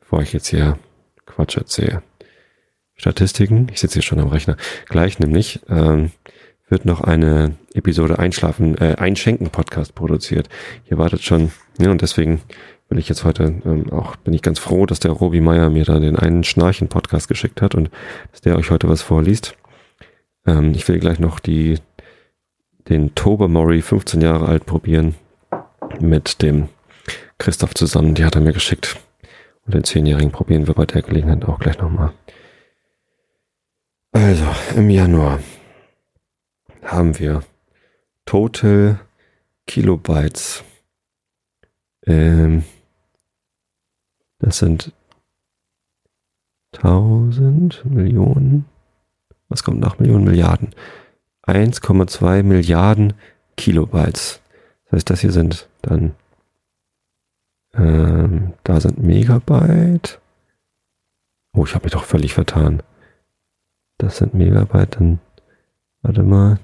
bevor 0.00 0.22
ich 0.22 0.32
jetzt 0.32 0.48
hier 0.48 0.78
Quatsch 1.26 1.56
erzähle. 1.56 2.02
Statistiken. 2.94 3.68
Ich 3.72 3.80
sitze 3.80 3.94
hier 3.94 4.02
schon 4.02 4.18
am 4.18 4.28
Rechner. 4.28 4.56
Gleich 4.88 5.20
nämlich 5.20 5.60
ähm, 5.68 6.10
wird 6.68 6.84
noch 6.84 7.00
eine 7.00 7.54
Episode 7.74 8.18
Einschlafen, 8.18 8.76
äh, 8.78 8.96
Einschenken 8.98 9.50
Podcast 9.50 9.94
produziert. 9.94 10.48
Hier 10.84 10.98
wartet 10.98 11.22
schon, 11.22 11.52
ja, 11.78 11.90
und 11.90 12.02
deswegen 12.02 12.40
will 12.88 12.98
ich 12.98 13.08
jetzt 13.08 13.24
heute 13.24 13.44
ähm, 13.64 13.90
auch, 13.92 14.16
bin 14.16 14.34
ich 14.34 14.42
ganz 14.42 14.58
froh, 14.58 14.86
dass 14.86 15.00
der 15.00 15.12
Robi 15.12 15.40
Meier 15.40 15.70
mir 15.70 15.84
da 15.84 15.98
den 15.98 16.16
einen 16.16 16.44
Schnarchen 16.44 16.88
Podcast 16.88 17.28
geschickt 17.28 17.62
hat 17.62 17.74
und 17.74 17.90
dass 18.32 18.40
der 18.40 18.56
euch 18.56 18.70
heute 18.70 18.88
was 18.88 19.02
vorliest. 19.02 19.54
Ähm, 20.46 20.72
ich 20.72 20.88
will 20.88 20.98
gleich 20.98 21.18
noch 21.18 21.40
die, 21.40 21.78
den 22.88 23.14
Tobermory 23.14 23.82
15 23.82 24.20
Jahre 24.20 24.46
alt 24.46 24.66
probieren 24.66 25.14
mit 26.00 26.42
dem 26.42 26.68
Christoph 27.38 27.74
zusammen. 27.74 28.14
Die 28.14 28.24
hat 28.24 28.34
er 28.34 28.40
mir 28.40 28.52
geschickt. 28.52 28.96
Und 29.66 29.74
den 29.74 29.82
10-Jährigen 29.82 30.32
probieren 30.32 30.66
wir 30.66 30.74
bei 30.74 30.86
der 30.86 31.02
Gelegenheit 31.02 31.44
auch 31.44 31.58
gleich 31.58 31.78
nochmal. 31.78 32.12
Also, 34.12 34.46
im 34.74 34.88
Januar 34.88 35.40
haben 36.82 37.18
wir 37.18 37.42
Total 38.24 38.98
Kilobytes. 39.66 40.64
Ähm, 42.06 42.64
das 44.38 44.58
sind 44.58 44.92
1000 46.76 47.84
Millionen. 47.84 48.66
Was 49.48 49.64
kommt 49.64 49.80
nach 49.80 49.98
Millionen 49.98 50.24
Milliarden? 50.24 50.74
1,2 51.46 52.42
Milliarden 52.42 53.14
Kilobytes. 53.56 54.40
Das 54.84 54.92
heißt, 54.92 55.10
das 55.10 55.20
hier 55.20 55.32
sind 55.32 55.68
dann, 55.82 56.14
ähm, 57.74 58.54
da 58.64 58.80
sind 58.80 58.98
Megabyte. 59.02 60.20
Oh, 61.54 61.64
ich 61.64 61.74
habe 61.74 61.84
mich 61.84 61.92
doch 61.92 62.04
völlig 62.04 62.34
vertan. 62.34 62.82
Das 63.96 64.18
sind 64.18 64.34
Megabyte, 64.34 64.96
dann, 64.96 65.20
warte 66.02 66.22
mal. 66.22 66.58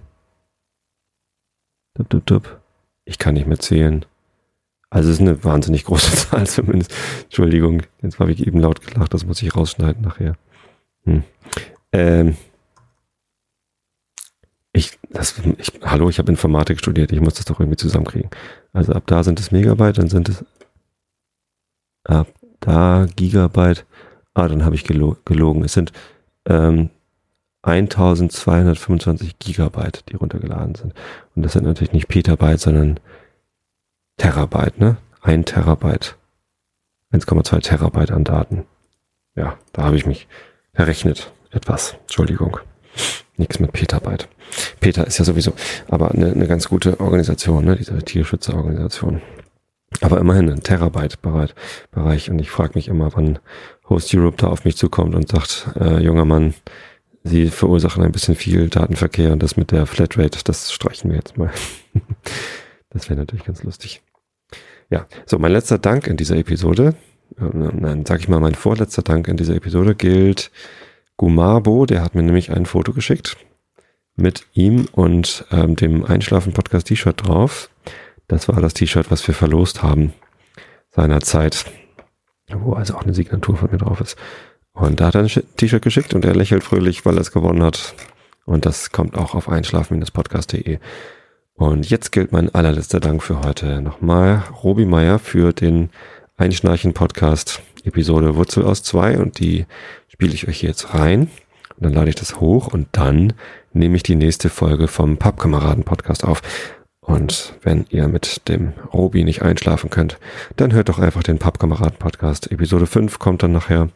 Dup, 1.95 2.09
dup, 2.11 2.26
dup. 2.26 2.61
Ich 3.04 3.19
kann 3.19 3.35
nicht 3.35 3.47
mehr 3.47 3.59
zählen. 3.59 4.04
Also 4.95 5.11
es 5.11 5.17
ist 5.17 5.23
eine 5.23 5.43
wahnsinnig 5.43 5.85
große 5.85 6.13
Zahl 6.31 6.47
zumindest. 6.47 6.95
Entschuldigung, 7.25 7.83
jetzt 8.01 8.21
habe 8.21 8.31
ich 8.31 8.47
eben 8.47 8.61
laut 8.61 8.81
gelacht, 8.81 9.13
das 9.13 9.27
muss 9.27 9.43
ich 9.43 9.57
rausschneiden 9.57 10.03
nachher. 10.03 10.37
Hm. 11.05 11.25
Ähm, 11.91 12.37
ich, 14.73 14.97
das, 15.11 15.35
ich, 15.59 15.73
hallo, 15.83 16.09
ich 16.09 16.21
habe 16.21 16.31
Informatik 16.31 16.79
studiert, 16.79 17.11
ich 17.11 17.21
muss 17.21 17.35
das 17.35 17.45
doch 17.45 17.59
irgendwie 17.59 17.77
zusammenkriegen. 17.77 18.31
Also 18.73 18.93
ab 18.93 19.03
da 19.07 19.25
sind 19.25 19.41
es 19.41 19.51
Megabyte, 19.51 19.99
dann 19.99 20.09
sind 20.09 20.29
es 20.29 20.45
ab 22.05 22.29
da 22.61 23.07
Gigabyte. 23.17 23.87
Ah, 24.33 24.47
dann 24.47 24.65
habe 24.65 24.77
ich 24.77 24.85
gelo 24.85 25.17
gelogen. 25.25 25.65
Es 25.65 25.73
sind 25.73 25.93
ähm, 26.47 26.91
1225 27.63 29.41
Gigabyte, 29.41 30.05
die 30.09 30.17
runtergeladen 30.17 30.77
sind. 30.77 30.95
Und 31.35 31.43
das 31.45 31.55
sind 31.55 31.65
natürlich 31.65 31.93
nicht 31.93 32.07
Petabyte, 32.07 32.61
sondern 32.61 33.01
Terabyte, 34.16 34.78
ne? 34.78 34.97
Ein 35.21 35.44
Terabyte. 35.44 36.16
1,2 37.12 37.61
Terabyte 37.61 38.11
an 38.11 38.25
Daten. 38.25 38.64
Ja, 39.37 39.59
da 39.73 39.85
habe 39.85 39.97
ich 39.97 40.06
mich 40.06 40.28
verrechnet. 40.73 41.33
Etwas. 41.50 41.97
Entschuldigung. 42.02 42.59
Nichts 43.37 43.59
mit 43.59 43.73
Petabyte. 43.73 44.28
Peter 44.80 45.06
ist 45.06 45.18
ja 45.18 45.25
sowieso, 45.25 45.52
aber 45.88 46.12
eine, 46.12 46.33
eine 46.33 46.47
ganz 46.47 46.68
gute 46.68 47.00
Organisation, 47.00 47.64
ne? 47.64 47.76
diese 47.76 47.99
Tierschützerorganisation. 47.99 49.23
Aber 50.00 50.18
immerhin 50.18 50.50
ein 50.50 50.62
Terabyte-Bereich. 50.62 52.30
Und 52.30 52.38
ich 52.40 52.50
frage 52.50 52.73
mich 52.75 52.88
immer, 52.88 53.14
wann 53.14 53.38
Host 53.88 54.14
Europe 54.14 54.37
da 54.38 54.49
auf 54.49 54.64
mich 54.64 54.76
zukommt 54.76 55.14
und 55.14 55.28
sagt, 55.28 55.68
äh, 55.80 56.00
junger 56.00 56.25
Mann, 56.25 56.54
Sie 57.26 57.49
verursachen 57.49 58.04
ein 58.04 58.12
bisschen 58.12 58.35
viel 58.35 58.68
Datenverkehr 58.68 59.33
und 59.33 59.42
das 59.42 59.56
mit 59.56 59.71
der 59.71 59.87
Flatrate, 59.87 60.40
das 60.44 60.71
streichen 60.71 61.11
wir 61.11 61.16
jetzt 61.16 61.38
mal. 61.38 61.50
das 62.95 63.11
wäre 63.11 63.21
natürlich 63.21 63.45
ganz 63.45 63.63
lustig. 63.63 64.03
Ja, 64.89 65.07
so 65.27 65.39
mein 65.39 65.53
letzter 65.53 65.79
Dank 65.79 66.07
in 66.07 66.17
dieser 66.17 66.37
Episode, 66.37 66.95
äh, 67.39 67.45
nein, 67.45 68.07
sag 68.07 68.21
ich 68.21 68.29
mal, 68.29 68.41
mein 68.41 68.55
vorletzter 68.55 69.03
Dank 69.03 69.29
in 69.29 69.37
dieser 69.37 69.55
Episode 69.55 69.95
gilt 69.95 70.51
Gumabo, 71.17 71.87
der 71.87 72.03
hat 72.03 72.15
mir 72.15 72.23
nämlich 72.23 72.51
ein 72.51 72.67
Foto 72.67 72.93
geschickt 72.93 73.37
mit 74.17 74.47
ihm 74.53 74.87
und 74.93 75.45
ähm, 75.51 75.77
dem 75.77 76.05
Einschlafen-Podcast-T-Shirt 76.05 77.27
drauf. 77.27 77.69
Das 78.29 78.49
war 78.49 78.61
das 78.61 78.75
T-Shirt, 78.75 79.11
was 79.11 79.27
wir 79.27 79.35
verlost 79.35 79.83
haben 79.83 80.13
seinerzeit, 80.91 81.65
wo 82.49 82.75
also 82.75 82.95
auch 82.95 83.03
eine 83.03 83.15
Signatur 83.15 83.57
von 83.57 83.71
mir 83.71 83.79
drauf 83.79 84.01
ist. 84.01 84.17
Und 84.73 85.01
da 85.01 85.07
hat 85.07 85.15
er 85.15 85.23
ein 85.23 85.29
T-Shirt 85.57 85.83
geschickt 85.83 86.15
und 86.15 86.25
er 86.25 86.35
lächelt 86.35 86.63
fröhlich, 86.63 87.05
weil 87.05 87.17
er 87.17 87.21
es 87.21 87.33
gewonnen 87.33 87.63
hat. 87.63 87.95
Und 88.45 88.67
das 88.67 88.91
kommt 88.91 89.17
auch 89.17 89.35
auf 89.35 89.49
einschlafen-podcast.de. 89.49 90.79
Und 91.56 91.88
jetzt 91.88 92.11
gilt 92.11 92.32
mein 92.32 92.52
allerletzter 92.52 92.99
Dank 92.99 93.23
für 93.23 93.42
heute 93.42 93.80
nochmal 93.80 94.42
Robi 94.64 94.84
Meier 94.84 95.20
für 95.20 95.52
den 95.52 95.90
Einschnarchen-Podcast 96.37 97.62
Episode 97.84 98.34
Wurzel 98.34 98.64
aus 98.64 98.82
zwei 98.82 99.18
und 99.18 99.38
die 99.38 99.66
spiele 100.08 100.34
ich 100.34 100.49
euch 100.49 100.62
jetzt 100.62 100.94
rein. 100.94 101.30
Und 101.76 101.84
dann 101.87 101.92
lade 101.92 102.08
ich 102.08 102.16
das 102.16 102.40
hoch 102.40 102.66
und 102.66 102.88
dann 102.92 103.34
nehme 103.73 103.96
ich 103.96 104.02
die 104.02 104.16
nächste 104.16 104.50
Folge 104.50 104.88
vom 104.88 105.16
Pappkameraden-Podcast 105.16 106.25
auf. 106.25 106.42
Und 107.00 107.54
wenn 107.62 107.87
ihr 107.90 108.08
mit 108.08 108.49
dem 108.49 108.73
Robi 108.92 109.23
nicht 109.23 109.42
einschlafen 109.42 109.90
könnt, 109.90 110.18
dann 110.56 110.73
hört 110.73 110.88
doch 110.88 110.99
einfach 110.99 111.23
den 111.23 111.38
Pappkameraden-Podcast. 111.38 112.50
Episode 112.50 112.87
5 112.87 113.18
kommt 113.20 113.44
dann 113.44 113.52
nachher. 113.52 113.90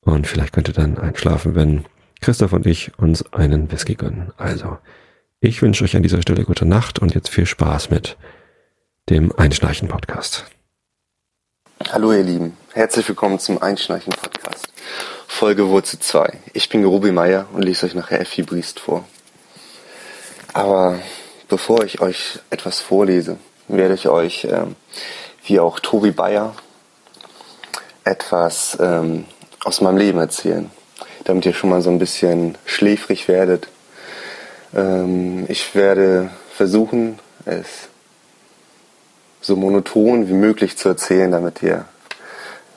Und 0.00 0.26
vielleicht 0.26 0.52
könnt 0.52 0.68
ihr 0.68 0.74
dann 0.74 0.98
einschlafen, 0.98 1.54
wenn 1.54 1.84
Christoph 2.20 2.52
und 2.52 2.66
ich 2.66 2.98
uns 2.98 3.32
einen 3.32 3.70
Whisky 3.70 3.94
gönnen. 3.94 4.32
Also, 4.36 4.78
ich 5.42 5.60
wünsche 5.60 5.82
euch 5.82 5.96
an 5.96 6.04
dieser 6.04 6.22
Stelle 6.22 6.44
gute 6.44 6.64
Nacht 6.64 7.00
und 7.00 7.14
jetzt 7.14 7.28
viel 7.28 7.46
Spaß 7.46 7.90
mit 7.90 8.16
dem 9.10 9.36
Einschnarchen-Podcast. 9.36 10.44
Hallo 11.90 12.12
ihr 12.12 12.22
Lieben, 12.22 12.56
herzlich 12.72 13.08
willkommen 13.08 13.40
zum 13.40 13.60
Einschnarchen-Podcast. 13.60 14.68
Folge 15.26 15.68
Wurzel 15.68 15.98
2. 15.98 16.38
Ich 16.52 16.68
bin 16.68 16.82
Gerubi 16.82 17.10
Meier 17.10 17.48
und 17.52 17.62
lese 17.62 17.86
euch 17.86 17.94
nachher 17.94 18.20
Effi 18.20 18.42
Briest 18.42 18.78
vor. 18.78 19.04
Aber 20.52 21.00
bevor 21.48 21.82
ich 21.82 22.00
euch 22.00 22.38
etwas 22.50 22.80
vorlese, 22.80 23.36
werde 23.66 23.94
ich 23.94 24.06
euch, 24.06 24.44
ähm, 24.44 24.76
wie 25.44 25.58
auch 25.58 25.80
Tobi 25.80 26.12
Bayer, 26.12 26.54
etwas 28.04 28.78
ähm, 28.80 29.24
aus 29.64 29.80
meinem 29.80 29.96
Leben 29.96 30.20
erzählen, 30.20 30.70
damit 31.24 31.46
ihr 31.46 31.52
schon 31.52 31.70
mal 31.70 31.82
so 31.82 31.90
ein 31.90 31.98
bisschen 31.98 32.56
schläfrig 32.64 33.26
werdet. 33.26 33.66
Ähm, 34.74 35.44
ich 35.48 35.74
werde 35.74 36.30
versuchen, 36.54 37.18
es 37.44 37.88
so 39.40 39.56
monoton 39.56 40.28
wie 40.28 40.34
möglich 40.34 40.78
zu 40.78 40.88
erzählen, 40.88 41.30
damit 41.30 41.62
ihr 41.62 41.84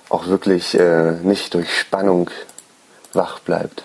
auch 0.10 0.28
wirklich 0.28 0.78
äh, 0.78 1.12
nicht 1.12 1.54
durch 1.54 1.78
Spannung 1.78 2.30
wach 3.14 3.40
bleibt. 3.40 3.84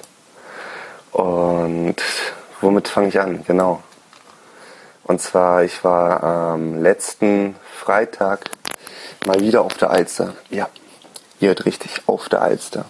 Und 1.13 1.97
womit 2.61 2.89
fange 2.89 3.09
ich 3.09 3.21
an? 3.21 3.45
Genau. 3.47 3.83
Und 5.05 5.21
zwar, 5.21 5.65
ich 5.65 5.83
war 5.83 6.23
am 6.23 6.83
letzten 6.83 7.57
Freitag 7.77 8.51
mal 9.27 9.41
wieder 9.41 9.63
auf 9.63 9.75
der 9.75 9.91
Alster. 9.91 10.35
Ja, 10.51 10.69
ihr 11.41 11.49
hört 11.49 11.67
richtig, 11.67 12.03
auf 12.07 12.29
der 12.29 12.43
Alster. 12.43 12.85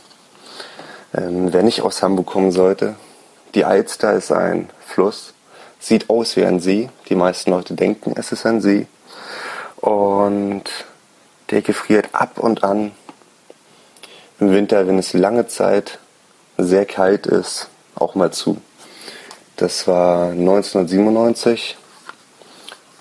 Ähm, 1.15 1.53
wer 1.53 1.63
nicht 1.63 1.83
aus 1.83 2.03
Hamburg 2.03 2.27
kommen 2.27 2.53
sollte, 2.53 2.95
die 3.55 3.65
Alster 3.65 4.13
ist 4.13 4.33
ein 4.33 4.71
Fluss, 4.87 5.35
sieht 5.79 6.11
aus 6.11 6.37
wie 6.37 6.45
ein 6.45 6.61
See. 6.61 6.89
Die 7.09 7.15
meisten 7.15 7.51
Leute 7.51 7.75
denken, 7.75 8.15
es 8.17 8.33
ist 8.33 8.47
ein 8.47 8.61
See. 8.61 8.87
Und 9.77 10.65
der 11.51 11.63
gefriert 11.63 12.09
ab 12.13 12.39
und 12.39 12.63
an 12.63 12.93
im 14.39 14.53
Winter, 14.53 14.87
wenn 14.87 14.99
es 14.99 15.13
lange 15.13 15.49
Zeit 15.49 15.99
sehr 16.57 16.87
kalt 16.87 17.27
ist, 17.27 17.69
auch 17.95 18.15
mal 18.15 18.33
zu. 18.33 18.61
Das 19.57 19.87
war 19.87 20.31
1997, 20.31 21.77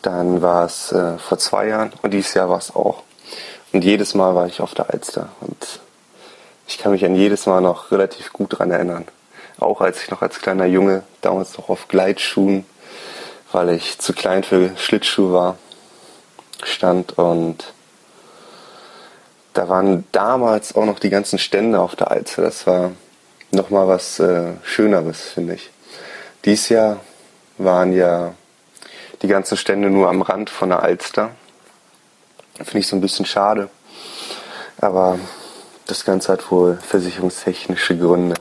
dann 0.02 0.42
war 0.42 0.66
es 0.66 0.92
äh, 0.92 1.18
vor 1.18 1.38
zwei 1.38 1.68
Jahren 1.68 1.94
und 2.02 2.14
dieses 2.14 2.34
Jahr 2.34 2.50
war 2.50 2.58
es 2.58 2.76
auch. 2.76 3.04
Und 3.72 3.84
jedes 3.84 4.16
Mal 4.16 4.36
war 4.36 4.48
ich 4.48 4.62
auf 4.62 4.74
der 4.74 4.90
Alster 4.90 5.30
und 5.42 5.80
ich 6.68 6.78
kann 6.78 6.92
mich 6.92 7.06
an 7.06 7.16
jedes 7.16 7.46
Mal 7.46 7.62
noch 7.62 7.92
relativ 7.92 8.34
gut 8.34 8.54
daran 8.54 8.72
erinnern. 8.72 9.06
Auch 9.60 9.82
als 9.82 10.04
ich 10.04 10.10
noch 10.10 10.22
als 10.22 10.40
kleiner 10.40 10.66
Junge 10.66 11.04
damals 11.22 11.58
noch 11.58 11.70
auf 11.70 11.88
Gleitschuhen, 11.88 12.66
weil 13.52 13.70
ich 13.70 14.00
zu 14.00 14.14
klein 14.14 14.44
für 14.44 14.72
Schlittschuhe 14.78 15.34
war, 15.34 15.58
stand 16.64 17.18
und 17.18 17.74
da 19.54 19.68
waren 19.68 20.06
damals 20.12 20.76
auch 20.76 20.86
noch 20.86 21.00
die 21.00 21.10
ganzen 21.10 21.40
Stände 21.40 21.80
auf 21.80 21.96
der 21.96 22.12
Alster. 22.12 22.44
Das 22.44 22.68
war 22.68 22.92
nochmal 23.52 23.88
was 23.88 24.20
äh, 24.20 24.54
Schöneres, 24.64 25.22
finde 25.22 25.56
ich. 25.56 25.70
Dies 26.46 26.70
Jahr 26.70 27.02
waren 27.58 27.92
ja 27.92 28.34
die 29.22 29.28
ganzen 29.28 29.58
Stände 29.58 29.90
nur 29.90 30.08
am 30.08 30.22
Rand 30.22 30.50
von 30.50 30.70
der 30.70 30.82
Alster. 30.82 31.32
Finde 32.56 32.80
ich 32.80 32.88
so 32.88 32.96
ein 32.96 33.02
bisschen 33.02 33.26
schade. 33.26 33.70
Aber 34.80 35.20
das 35.88 36.06
Ganze 36.06 36.32
hat 36.32 36.52
wohl 36.52 36.78
versicherungstechnische 36.78 37.98
Gründe. 37.98 38.36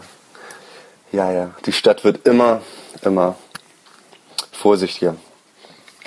Ja, 1.11 1.33
ja, 1.33 1.51
die 1.65 1.73
Stadt 1.73 2.05
wird 2.05 2.27
immer, 2.27 2.61
immer 3.03 3.37
vorsichtiger. 4.53 5.17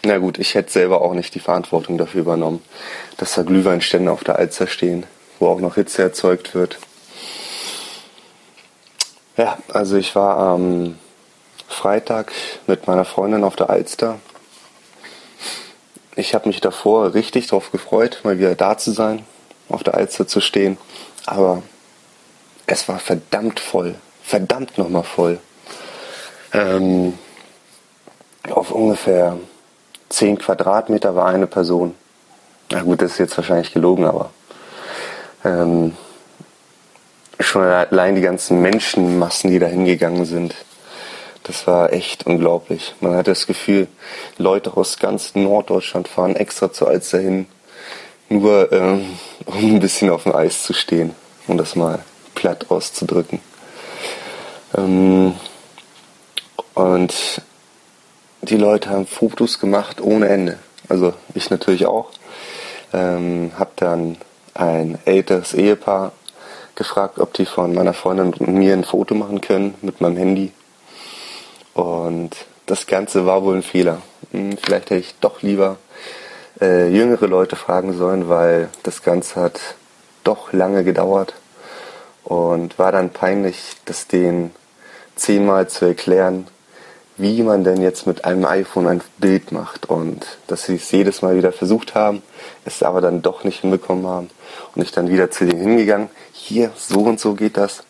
Na 0.03 0.17
gut, 0.19 0.37
ich 0.37 0.53
hätte 0.55 0.71
selber 0.71 1.01
auch 1.01 1.13
nicht 1.13 1.33
die 1.33 1.39
Verantwortung 1.39 1.97
dafür 1.97 2.21
übernommen, 2.21 2.63
dass 3.17 3.33
da 3.33 3.43
Glühweinstände 3.43 4.11
auf 4.11 4.23
der 4.23 4.35
Alster 4.35 4.67
stehen, 4.67 5.05
wo 5.39 5.47
auch 5.47 5.59
noch 5.59 5.75
Hitze 5.75 6.01
erzeugt 6.03 6.53
wird. 6.53 6.77
Ja, 9.37 9.57
also 9.73 9.97
ich 9.97 10.15
war 10.15 10.37
am 10.37 10.97
Freitag 11.67 12.31
mit 12.67 12.85
meiner 12.85 13.05
Freundin 13.05 13.43
auf 13.43 13.55
der 13.55 13.69
Alster. 13.69 14.19
Ich 16.15 16.35
habe 16.35 16.49
mich 16.49 16.61
davor 16.61 17.13
richtig 17.15 17.47
darauf 17.47 17.71
gefreut, 17.71 18.21
mal 18.23 18.37
wieder 18.37 18.53
da 18.53 18.77
zu 18.77 18.91
sein, 18.91 19.25
auf 19.69 19.81
der 19.81 19.95
Alster 19.95 20.27
zu 20.27 20.41
stehen. 20.41 20.77
Aber 21.25 21.63
es 22.67 22.87
war 22.87 22.99
verdammt 22.99 23.59
voll. 23.59 23.95
Verdammt 24.31 24.77
nochmal 24.77 25.03
voll. 25.03 25.39
Ähm, 26.53 27.19
auf 28.49 28.71
ungefähr 28.71 29.37
10 30.07 30.37
Quadratmeter 30.37 31.17
war 31.17 31.25
eine 31.25 31.47
Person. 31.47 31.95
Na 32.71 32.81
gut, 32.81 33.01
das 33.01 33.11
ist 33.11 33.17
jetzt 33.17 33.35
wahrscheinlich 33.35 33.73
gelogen, 33.73 34.05
aber 34.05 34.29
ähm, 35.43 35.97
schon 37.41 37.63
allein 37.63 38.15
die 38.15 38.21
ganzen 38.21 38.61
Menschenmassen, 38.61 39.51
die 39.51 39.59
da 39.59 39.67
hingegangen 39.67 40.23
sind. 40.23 40.55
Das 41.43 41.67
war 41.67 41.91
echt 41.91 42.25
unglaublich. 42.25 42.95
Man 43.01 43.17
hatte 43.17 43.31
das 43.31 43.47
Gefühl, 43.47 43.89
Leute 44.37 44.77
aus 44.77 44.97
ganz 44.97 45.35
Norddeutschland 45.35 46.07
fahren 46.07 46.37
extra 46.37 46.71
zu 46.71 46.87
Alster 46.87 47.19
hin, 47.19 47.47
nur 48.29 48.71
ähm, 48.71 49.17
um 49.45 49.75
ein 49.75 49.81
bisschen 49.81 50.09
auf 50.09 50.23
dem 50.23 50.33
Eis 50.33 50.63
zu 50.63 50.71
stehen, 50.71 51.13
um 51.47 51.57
das 51.57 51.75
mal 51.75 51.99
platt 52.33 52.71
auszudrücken. 52.71 53.41
Ähm, 54.75 55.35
und 56.73 57.41
die 58.41 58.57
Leute 58.57 58.89
haben 58.89 59.05
Fotos 59.05 59.59
gemacht 59.59 60.01
ohne 60.01 60.29
Ende. 60.29 60.59
Also 60.89 61.13
ich 61.35 61.49
natürlich 61.49 61.85
auch. 61.85 62.09
Ähm, 62.93 63.51
hab 63.57 63.77
dann 63.77 64.17
ein 64.53 64.97
älteres 65.05 65.53
Ehepaar 65.53 66.11
gefragt, 66.75 67.19
ob 67.19 67.33
die 67.33 67.45
von 67.45 67.73
meiner 67.73 67.93
Freundin 67.93 68.33
und 68.33 68.47
mir 68.47 68.73
ein 68.73 68.83
Foto 68.83 69.15
machen 69.15 69.41
können 69.41 69.75
mit 69.81 70.01
meinem 70.01 70.17
Handy. 70.17 70.51
Und 71.73 72.35
das 72.65 72.87
Ganze 72.87 73.25
war 73.25 73.43
wohl 73.43 73.55
ein 73.55 73.63
Fehler. 73.63 74.01
Hm, 74.31 74.57
vielleicht 74.57 74.89
hätte 74.89 75.01
ich 75.01 75.15
doch 75.19 75.41
lieber 75.41 75.77
äh, 76.59 76.89
jüngere 76.89 77.27
Leute 77.27 77.55
fragen 77.55 77.93
sollen, 77.93 78.29
weil 78.29 78.69
das 78.83 79.03
Ganze 79.03 79.39
hat 79.39 79.59
doch 80.23 80.53
lange 80.53 80.83
gedauert 80.83 81.33
und 82.23 82.77
war 82.77 82.91
dann 82.91 83.09
peinlich, 83.09 83.77
das 83.85 84.07
denen 84.07 84.53
zehnmal 85.21 85.69
zu 85.69 85.85
erklären, 85.85 86.47
wie 87.17 87.43
man 87.43 87.63
denn 87.63 87.81
jetzt 87.81 88.07
mit 88.07 88.25
einem 88.25 88.45
iPhone 88.45 88.87
ein 88.87 89.01
Bild 89.19 89.51
macht 89.51 89.87
und 89.87 90.25
dass 90.47 90.65
sie 90.65 90.75
es 90.75 90.91
jedes 90.91 91.21
Mal 91.21 91.35
wieder 91.37 91.51
versucht 91.51 91.93
haben, 91.93 92.23
es 92.65 92.81
aber 92.81 93.01
dann 93.01 93.21
doch 93.21 93.43
nicht 93.43 93.61
hinbekommen 93.61 94.07
haben 94.07 94.29
und 94.75 94.81
ich 94.81 94.91
dann 94.91 95.09
wieder 95.09 95.29
zu 95.29 95.45
denen 95.45 95.61
hingegangen, 95.61 96.09
hier, 96.31 96.71
so 96.75 97.01
und 97.01 97.19
so 97.19 97.35
geht 97.35 97.57
das. 97.57 97.83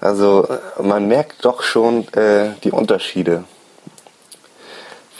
Also 0.00 0.48
man 0.82 1.06
merkt 1.06 1.44
doch 1.44 1.62
schon 1.62 2.08
äh, 2.14 2.50
die 2.64 2.72
Unterschiede, 2.72 3.44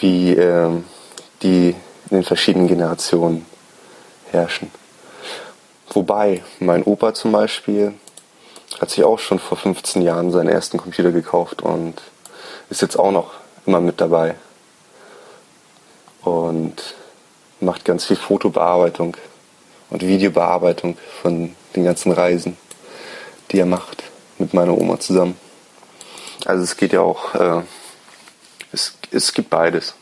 wie 0.00 0.34
äh, 0.34 0.70
die 1.42 1.76
in 2.10 2.16
den 2.16 2.24
verschiedenen 2.24 2.66
Generationen 2.66 3.46
herrschen. 4.32 4.70
Wobei 5.90 6.42
mein 6.58 6.82
Opa 6.82 7.14
zum 7.14 7.32
Beispiel 7.32 7.94
hat 8.80 8.90
sich 8.90 9.04
auch 9.04 9.18
schon 9.18 9.38
vor 9.38 9.56
15 9.56 10.02
Jahren 10.02 10.30
seinen 10.30 10.48
ersten 10.48 10.78
Computer 10.78 11.12
gekauft 11.12 11.62
und 11.62 11.94
ist 12.70 12.82
jetzt 12.82 12.98
auch 12.98 13.10
noch 13.10 13.32
immer 13.64 13.80
mit 13.80 14.00
dabei. 14.00 14.34
Und 16.22 16.94
macht 17.60 17.84
ganz 17.84 18.06
viel 18.06 18.16
Fotobearbeitung 18.16 19.16
und 19.90 20.02
Videobearbeitung 20.02 20.98
von 21.22 21.54
den 21.74 21.84
ganzen 21.84 22.12
Reisen, 22.12 22.56
die 23.50 23.58
er 23.60 23.66
macht 23.66 24.04
mit 24.38 24.52
meiner 24.52 24.76
Oma 24.76 24.98
zusammen. 24.98 25.38
Also 26.44 26.62
es 26.62 26.76
geht 26.76 26.92
ja 26.92 27.00
auch, 27.00 27.34
äh, 27.34 27.62
es, 28.72 28.94
es 29.10 29.32
gibt 29.32 29.50
beides. 29.50 29.94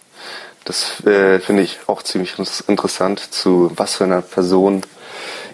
Das 0.64 1.04
äh, 1.04 1.40
finde 1.40 1.62
ich 1.62 1.78
auch 1.86 2.02
ziemlich 2.02 2.34
interessant, 2.66 3.20
zu 3.20 3.70
was 3.76 3.96
für 3.96 4.04
einer 4.04 4.22
Person 4.22 4.82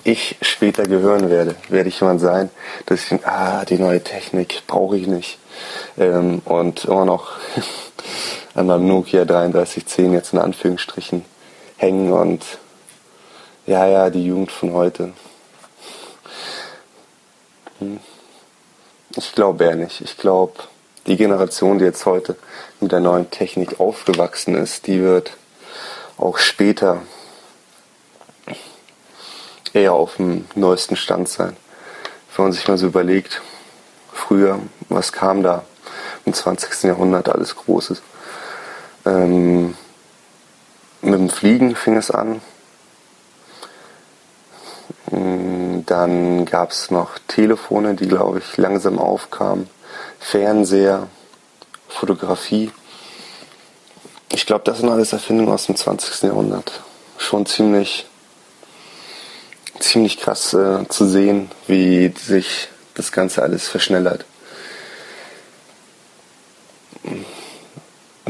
ich 0.04 0.36
später 0.42 0.84
gehören 0.84 1.30
werde. 1.30 1.54
Werde 1.68 1.88
ich 1.88 2.00
jemand 2.00 2.20
sein, 2.20 2.50
dass 2.86 3.02
ich 3.02 3.08
denke, 3.08 3.26
ah, 3.26 3.64
die 3.64 3.78
neue 3.78 4.02
Technik 4.02 4.62
brauche 4.66 4.96
ich 4.96 5.06
nicht. 5.06 5.38
Ähm, 5.98 6.42
und 6.44 6.84
immer 6.84 7.04
noch 7.04 7.32
an 8.54 8.66
meinem 8.66 8.86
Nokia 8.86 9.24
3310 9.24 10.12
jetzt 10.12 10.32
in 10.32 10.38
Anführungsstrichen 10.38 11.24
hängen 11.76 12.12
und 12.12 12.44
ja, 13.66 13.86
ja, 13.86 14.10
die 14.10 14.24
Jugend 14.24 14.50
von 14.50 14.72
heute. 14.72 15.12
Hm. 17.78 18.00
Ich 19.16 19.32
glaube 19.32 19.64
eher 19.64 19.76
nicht. 19.76 20.00
Ich 20.00 20.16
glaube, 20.16 20.54
die 21.06 21.16
Generation, 21.16 21.78
die 21.78 21.84
jetzt 21.84 22.06
heute 22.06 22.36
mit 22.80 22.92
der 22.92 23.00
neuen 23.00 23.30
Technik 23.30 23.80
aufgewachsen 23.80 24.54
ist, 24.54 24.86
die 24.86 25.00
wird 25.00 25.32
auch 26.16 26.38
später 26.38 27.02
eher 29.74 29.92
auf 29.92 30.16
dem 30.16 30.44
neuesten 30.54 30.96
Stand 30.96 31.28
sein. 31.28 31.56
Wenn 32.36 32.46
man 32.46 32.52
sich 32.52 32.66
mal 32.68 32.78
so 32.78 32.86
überlegt, 32.86 33.42
früher, 34.12 34.60
was 34.88 35.12
kam 35.12 35.42
da 35.42 35.64
im 36.24 36.34
20. 36.34 36.84
Jahrhundert 36.84 37.28
alles 37.28 37.56
Großes. 37.56 38.02
Ähm, 39.06 39.74
mit 41.02 41.14
dem 41.14 41.30
Fliegen 41.30 41.74
fing 41.74 41.96
es 41.96 42.10
an. 42.10 42.40
Mm, 45.10 45.80
dann 45.86 46.44
gab 46.44 46.70
es 46.70 46.90
noch 46.90 47.18
Telefone, 47.26 47.94
die, 47.94 48.08
glaube 48.08 48.38
ich, 48.40 48.56
langsam 48.56 48.98
aufkamen. 48.98 49.68
Fernseher, 50.18 51.08
Fotografie. 51.88 52.70
Ich 54.32 54.46
glaube, 54.46 54.64
das 54.64 54.78
sind 54.78 54.88
alles 54.88 55.12
Erfindungen 55.12 55.52
aus 55.52 55.66
dem 55.66 55.76
20. 55.76 56.22
Jahrhundert. 56.22 56.82
Schon 57.18 57.46
ziemlich, 57.46 58.06
ziemlich 59.80 60.18
krass 60.18 60.54
äh, 60.54 60.86
zu 60.88 61.06
sehen, 61.06 61.50
wie 61.66 62.12
sich 62.16 62.68
das 62.94 63.12
Ganze 63.12 63.42
alles 63.42 63.68
verschnellert. 63.68 64.24
Im 67.04 67.24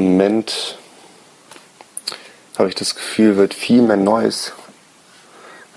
Moment 0.04 0.78
habe 2.56 2.68
ich 2.68 2.74
das 2.74 2.94
Gefühl, 2.94 3.36
wird 3.36 3.54
viel 3.54 3.82
mehr 3.82 3.96
Neues 3.96 4.52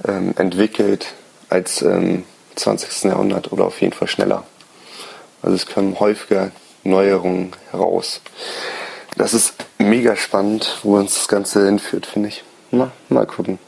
ähm, 0.05 0.33
entwickelt 0.37 1.13
als 1.49 1.81
im 1.81 2.25
20. 2.55 3.05
Jahrhundert 3.05 3.51
oder 3.51 3.65
auf 3.65 3.81
jeden 3.81 3.93
Fall 3.93 4.07
schneller. 4.07 4.43
Also 5.41 5.55
es 5.55 5.65
kommen 5.65 5.99
häufiger 5.99 6.51
Neuerungen 6.83 7.51
heraus. 7.71 8.21
Das 9.17 9.33
ist 9.33 9.55
mega 9.77 10.15
spannend, 10.15 10.79
wo 10.83 10.97
uns 10.97 11.15
das 11.15 11.27
Ganze 11.27 11.65
hinführt, 11.65 12.05
finde 12.05 12.29
ich. 12.29 12.43
Na, 12.71 12.91
mal 13.09 13.25
gucken. 13.25 13.59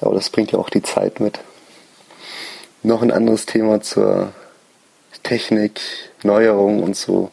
Aber 0.00 0.14
das 0.14 0.30
bringt 0.30 0.52
ja 0.52 0.58
auch 0.58 0.70
die 0.70 0.82
Zeit 0.82 1.20
mit. 1.20 1.40
Noch 2.82 3.02
ein 3.02 3.10
anderes 3.10 3.46
Thema 3.46 3.80
zur 3.80 4.32
Technik, 5.22 5.80
Neuerung 6.22 6.82
und 6.82 6.96
so. 6.96 7.30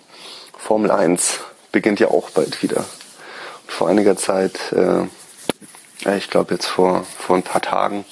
Formel 0.58 0.92
1 0.92 1.42
beginnt 1.72 2.00
ja 2.00 2.08
auch 2.08 2.30
bald 2.30 2.64
wieder. 2.64 2.78
Und 2.78 3.72
vor 3.72 3.90
einiger 3.90 4.16
Zeit, 4.16 4.58
äh, 4.72 6.18
ich 6.18 6.30
glaube 6.30 6.54
jetzt 6.56 6.68
vor, 6.68 7.04
vor 7.04 7.36
ein 7.36 7.44
paar 7.44 7.62
Tagen, 7.62 8.06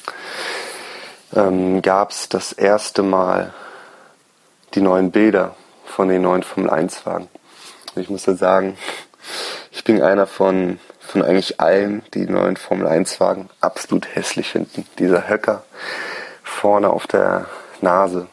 ähm, 1.33 1.81
gab 1.81 2.11
es 2.11 2.29
das 2.29 2.51
erste 2.51 3.03
Mal 3.03 3.53
die 4.73 4.81
neuen 4.81 5.11
Bilder 5.11 5.55
von 5.85 6.09
den 6.09 6.21
neuen 6.21 6.43
Formel 6.43 6.69
1 6.69 7.05
Wagen. 7.05 7.29
Ich 7.95 8.09
muss 8.09 8.23
da 8.23 8.35
sagen, 8.35 8.77
ich 9.71 9.83
bin 9.83 10.01
einer 10.01 10.27
von, 10.27 10.79
von 11.11 11.23
eigentlich 11.23 11.59
allen, 11.59 12.03
die 12.13 12.25
neuen 12.25 12.55
Formel 12.55 12.87
1 12.87 13.19
Wagen 13.19 13.49
absolut 13.59 14.15
hässlich 14.15 14.47
finden. 14.47 14.87
Dieser 14.97 15.27
Höcker 15.27 15.63
vorne 16.41 16.89
auf 16.89 17.05
der 17.05 17.47
Nase, 17.81 18.27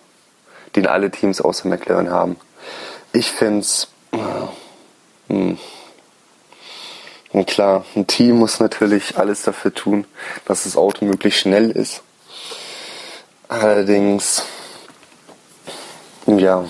den 0.77 0.87
alle 0.87 1.11
Teams 1.11 1.41
außer 1.41 1.67
McLaren 1.69 2.11
haben. 2.11 2.37
Ich 3.13 3.33
finde 3.33 3.61
es. 3.61 3.89
Hm. 5.27 5.59
Und 7.33 7.47
klar, 7.47 7.85
ein 7.97 8.07
Team 8.07 8.39
muss 8.39 8.61
natürlich 8.61 9.19
alles 9.19 9.43
dafür 9.43 9.75
tun, 9.75 10.07
dass 10.47 10.63
das 10.63 10.77
Auto 10.77 11.05
möglichst 11.05 11.41
schnell 11.41 11.71
ist. 11.71 12.03
Allerdings, 13.49 14.45
ja, 16.27 16.65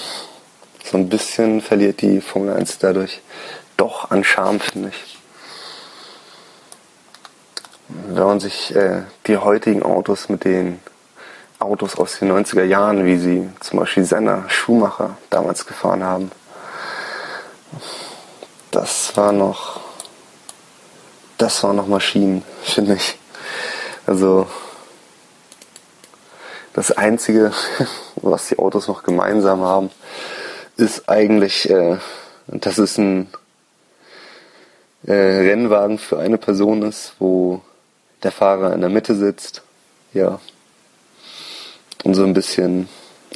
so 0.85 0.97
ein 0.97 1.09
bisschen 1.09 1.61
verliert 1.61 2.01
die 2.01 2.23
Formel 2.23 2.55
1 2.55 2.79
dadurch 2.79 3.21
doch 3.77 4.11
an 4.11 4.25
Charme, 4.25 4.59
finde 4.59 4.89
ich. 4.89 5.18
Wenn 7.89 8.25
man 8.25 8.39
sich 8.39 8.77
äh, 8.77 9.03
die 9.27 9.39
heutigen 9.39 9.83
Autos 9.83 10.29
mit 10.29 10.45
den 10.45 10.79
Autos 11.59 11.97
aus 11.97 12.19
den 12.19 12.31
90er 12.31 12.65
Jahren, 12.65 13.07
wie 13.07 13.17
sie 13.17 13.49
zum 13.61 13.79
Beispiel 13.79 14.05
Senna, 14.05 14.45
Schumacher 14.49 15.17
damals 15.31 15.67
gefahren 15.67 16.05
haben, 16.05 16.31
das 18.71 19.17
war 19.17 19.33
noch, 19.33 19.81
das 21.39 21.63
war 21.63 21.73
noch 21.73 21.87
Maschinen, 21.87 22.45
finde 22.63 22.95
ich. 22.95 23.19
Also 24.07 24.47
das 26.75 26.93
Einzige, 26.93 27.53
was 28.17 28.49
die 28.49 28.59
Autos 28.59 28.87
noch 28.87 29.03
gemeinsam 29.03 29.63
haben, 29.63 29.91
ist 30.77 31.09
eigentlich, 31.09 31.71
äh, 31.71 31.97
dass 32.49 32.77
es 32.77 32.99
ein 32.99 33.29
äh, 35.07 35.13
Rennwagen 35.13 35.99
für 35.99 36.19
eine 36.19 36.37
Person 36.37 36.83
ist, 36.83 37.15
wo 37.19 37.63
der 38.23 38.33
Fahrer 38.33 38.73
in 38.73 38.81
der 38.81 38.91
Mitte 38.91 39.15
sitzt. 39.15 39.63
Ja. 40.13 40.41
Und 42.05 42.15
so 42.15 42.25
ein 42.25 42.35
bisschen, 42.35 42.89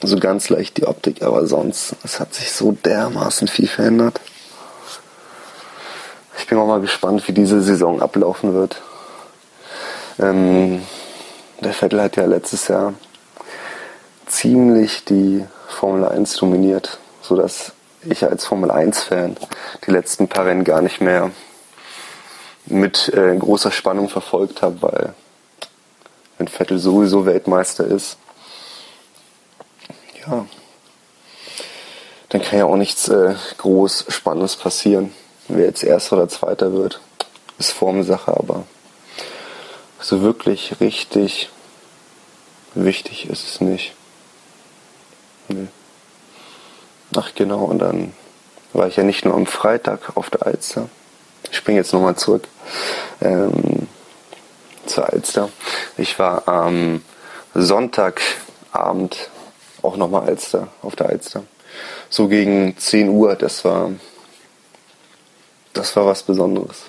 so 0.03 0.19
ganz 0.19 0.49
leicht 0.49 0.77
die 0.77 0.87
Optik, 0.87 1.23
aber 1.23 1.47
sonst, 1.47 1.97
es 2.05 2.21
hat 2.21 2.35
sich 2.35 2.53
so 2.53 2.73
dermaßen 2.73 3.49
viel 3.49 3.69
verändert. 3.69 4.21
Ich 6.39 6.47
bin 6.47 6.59
auch 6.59 6.67
mal 6.67 6.81
gespannt, 6.81 7.27
wie 7.29 7.33
diese 7.33 7.63
Saison 7.63 8.01
ablaufen 8.01 8.55
wird. 8.55 8.81
Ähm, 10.19 10.83
der 11.61 11.73
Vettel 11.73 12.03
hat 12.03 12.17
ja 12.17 12.27
letztes 12.27 12.69
Jahr 12.69 12.95
ziemlich 14.27 15.05
die 15.05 15.45
Formel 15.69 16.05
1 16.05 16.37
dominiert, 16.37 16.99
sodass 17.21 17.73
ich 18.05 18.25
als 18.25 18.45
Formel 18.45 18.71
1-Fan 18.71 19.37
die 19.87 19.91
letzten 19.91 20.29
paar 20.29 20.47
Rennen 20.47 20.65
gar 20.65 20.83
nicht 20.83 21.01
mehr 21.01 21.31
mit 22.67 23.09
äh, 23.09 23.37
großer 23.37 23.71
Spannung 23.71 24.09
verfolgt 24.09 24.63
habe, 24.63 24.83
weil 24.83 25.15
wenn 26.39 26.49
Vettel 26.49 26.79
sowieso 26.79 27.27
Weltmeister 27.27 27.85
ist, 27.85 28.17
ja, 30.27 30.47
dann 32.29 32.43
kann 32.43 32.59
ja 32.59 32.65
auch 32.65 32.77
nichts 32.77 33.09
äh, 33.09 33.35
groß 33.59 34.07
Spannendes 34.09 34.57
passieren. 34.57 35.13
Wer 35.49 35.67
jetzt 35.67 35.85
Erster 35.85 36.17
oder 36.17 36.29
Zweiter 36.29 36.73
wird, 36.73 37.01
ist 37.59 37.73
Formsache, 37.73 38.37
aber 38.37 38.65
so 40.01 40.23
wirklich 40.23 40.81
richtig 40.81 41.51
wichtig 42.75 43.29
ist 43.29 43.47
es 43.47 43.61
nicht. 43.61 43.95
Nee. 45.49 45.67
Ach 47.17 47.35
genau, 47.35 47.65
und 47.65 47.81
dann 47.81 48.15
war 48.73 48.89
ich 48.89 48.97
ja 48.97 49.03
nicht 49.03 49.25
nur 49.25 49.35
am 49.35 49.47
Freitag 49.47 50.17
auf 50.17 50.31
der 50.31 50.47
Alster. 50.47 50.89
Ich 51.53 51.59
springe 51.59 51.81
jetzt 51.81 51.93
nochmal 51.93 52.17
zurück 52.17 52.49
ähm, 53.21 53.87
zur 54.87 55.13
Alster. 55.13 55.51
Ich 55.99 56.19
war 56.19 56.49
am 56.49 57.03
Sonntagabend 57.53 59.31
auch 59.83 59.99
nochmal 59.99 60.29
Alster, 60.29 60.69
auf 60.81 60.97
der 60.97 61.11
Alster. 61.11 61.45
So 62.09 62.29
gegen 62.29 62.75
10 62.79 63.11
Uhr, 63.11 63.37
das 63.37 63.67
war, 63.67 63.91
das 65.75 65.95
war 65.95 66.07
was 66.07 66.23
Besonderes. 66.23 66.85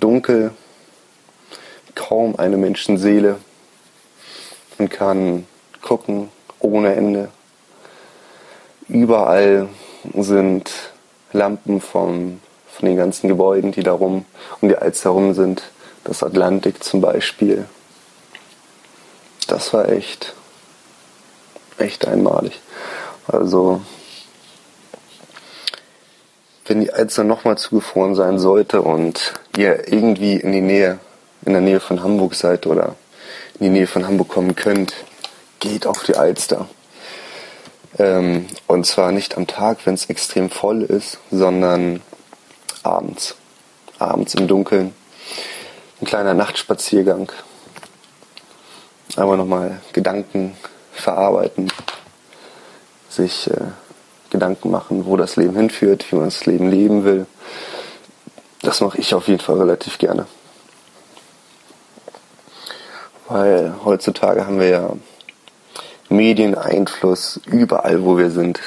Dunkel, 0.00 0.50
kaum 1.94 2.36
eine 2.36 2.56
Menschenseele. 2.56 3.38
Man 4.76 4.88
kann 4.88 5.46
gucken 5.82 6.30
ohne 6.58 6.96
Ende. 6.96 7.28
Überall 8.88 9.68
sind 10.14 10.72
Lampen 11.32 11.80
vom, 11.80 12.40
von 12.70 12.88
den 12.88 12.96
ganzen 12.96 13.28
Gebäuden, 13.28 13.72
die 13.72 13.82
darum 13.82 14.24
um 14.60 14.68
die 14.68 14.76
Alster 14.76 15.10
herum 15.10 15.34
sind. 15.34 15.62
Das 16.04 16.22
Atlantik 16.22 16.82
zum 16.82 17.00
Beispiel. 17.00 17.66
Das 19.46 19.72
war 19.72 19.88
echt, 19.88 20.34
echt 21.78 22.06
einmalig. 22.06 22.60
Also, 23.26 23.80
wenn 26.66 26.80
die 26.80 26.92
Alster 26.92 27.24
nochmal 27.24 27.58
zugefroren 27.58 28.14
sein 28.14 28.38
sollte 28.38 28.82
und 28.82 29.34
ihr 29.56 29.90
irgendwie 29.92 30.36
in 30.36 30.52
die 30.52 30.60
Nähe, 30.60 30.98
in 31.44 31.52
der 31.52 31.62
Nähe 31.62 31.80
von 31.80 32.02
Hamburg 32.02 32.34
seid 32.34 32.66
oder 32.66 32.94
in 33.58 33.64
die 33.64 33.70
Nähe 33.70 33.86
von 33.86 34.06
Hamburg 34.06 34.28
kommen 34.28 34.54
könnt, 34.54 34.94
geht 35.60 35.86
auf 35.86 36.02
die 36.04 36.16
Alster. 36.16 36.68
Ähm, 37.98 38.46
und 38.66 38.86
zwar 38.86 39.12
nicht 39.12 39.36
am 39.36 39.46
Tag, 39.46 39.78
wenn 39.84 39.94
es 39.94 40.10
extrem 40.10 40.50
voll 40.50 40.82
ist, 40.82 41.18
sondern 41.30 42.00
abends. 42.88 43.36
Abends 43.98 44.34
im 44.34 44.48
Dunkeln. 44.48 44.94
Ein 46.00 46.06
kleiner 46.06 46.34
Nachtspaziergang. 46.34 47.30
Einmal 49.16 49.36
nochmal 49.36 49.80
Gedanken 49.92 50.56
verarbeiten. 50.92 51.72
Sich 53.08 53.48
äh, 53.50 53.72
Gedanken 54.30 54.70
machen, 54.70 55.06
wo 55.06 55.16
das 55.16 55.36
Leben 55.36 55.56
hinführt, 55.56 56.10
wie 56.10 56.16
man 56.16 56.26
das 56.26 56.46
Leben 56.46 56.70
leben 56.70 57.04
will. 57.04 57.26
Das 58.62 58.80
mache 58.80 58.98
ich 58.98 59.14
auf 59.14 59.28
jeden 59.28 59.40
Fall 59.40 59.58
relativ 59.58 59.98
gerne. 59.98 60.26
Weil 63.28 63.74
heutzutage 63.84 64.46
haben 64.46 64.58
wir 64.58 64.68
ja 64.68 64.90
Medieneinfluss 66.08 67.40
überall, 67.46 68.02
wo 68.04 68.16
wir 68.16 68.30
sind. 68.30 68.60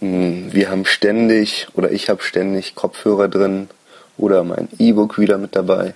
Hm, 0.00 0.52
wir 0.52 0.70
haben 0.70 0.86
ständig 0.86 1.68
oder 1.74 1.90
ich 1.90 2.08
habe 2.08 2.22
ständig 2.22 2.74
Kopfhörer 2.74 3.28
drin 3.28 3.68
oder 4.16 4.44
mein 4.44 4.68
E-Book 4.78 5.18
wieder 5.18 5.36
mit 5.36 5.54
dabei 5.54 5.94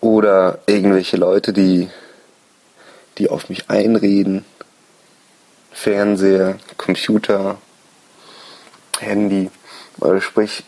oder 0.00 0.58
irgendwelche 0.66 1.16
Leute, 1.16 1.52
die, 1.52 1.88
die 3.18 3.30
auf 3.30 3.48
mich 3.48 3.70
einreden. 3.70 4.44
Fernseher, 5.70 6.58
Computer, 6.76 7.58
Handy. 8.98 9.50
Also 10.00 10.20
sprich, 10.20 10.64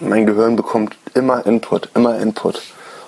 mein 0.00 0.24
Gehirn 0.24 0.54
bekommt 0.54 0.96
immer 1.14 1.44
Input, 1.46 1.90
immer 1.96 2.18
Input 2.18 2.62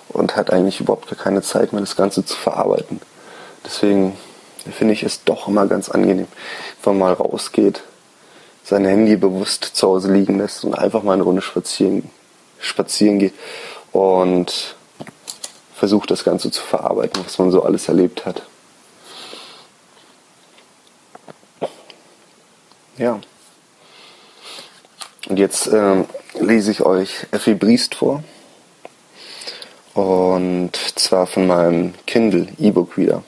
und 0.09 0.35
hat 0.35 0.53
eigentlich 0.53 0.81
überhaupt 0.81 1.17
keine 1.17 1.43
Zeit 1.43 1.73
mehr, 1.73 1.81
das 1.81 1.97
Ganze 1.97 2.25
zu 2.25 2.37
verarbeiten. 2.37 3.01
Deswegen 3.65 4.17
finde 4.73 4.95
ich 4.95 5.05
es 5.05 5.23
doch 5.25 5.47
immer 5.47 5.67
ganz 5.67 5.89
angenehm, 5.89 6.27
wenn 6.83 6.99
man 6.99 7.11
mal 7.11 7.13
rausgeht, 7.13 7.83
sein 8.65 8.85
Handy 8.85 9.17
bewusst 9.17 9.65
zu 9.65 9.89
Hause 9.89 10.13
liegen 10.13 10.39
lässt 10.39 10.65
und 10.65 10.75
einfach 10.75 11.03
mal 11.03 11.15
eine 11.15 11.23
Runde 11.23 11.43
spazieren, 11.43 12.09
spazieren 12.61 13.19
geht 13.19 13.35
und 13.93 14.77
versucht 15.75 16.11
das 16.11 16.25
Ganze 16.25 16.51
zu 16.51 16.63
verarbeiten, 16.63 17.25
was 17.25 17.39
man 17.39 17.51
so 17.51 17.63
alles 17.63 17.89
erlebt 17.89 18.27
hat. 18.27 18.43
Ja. 22.99 23.19
Und 25.29 25.39
jetzt 25.39 25.69
äh, 25.69 26.05
lese 26.39 26.71
ich 26.71 26.83
euch 26.83 27.27
Effi 27.31 27.55
Briest 27.55 27.95
vor. 27.95 28.23
Und 29.95 30.73
zwar 30.97 31.27
von 31.27 31.47
meinem 31.47 31.95
Kindle 32.07 32.49
E-Book 32.59 32.99
Reader. 32.99 33.23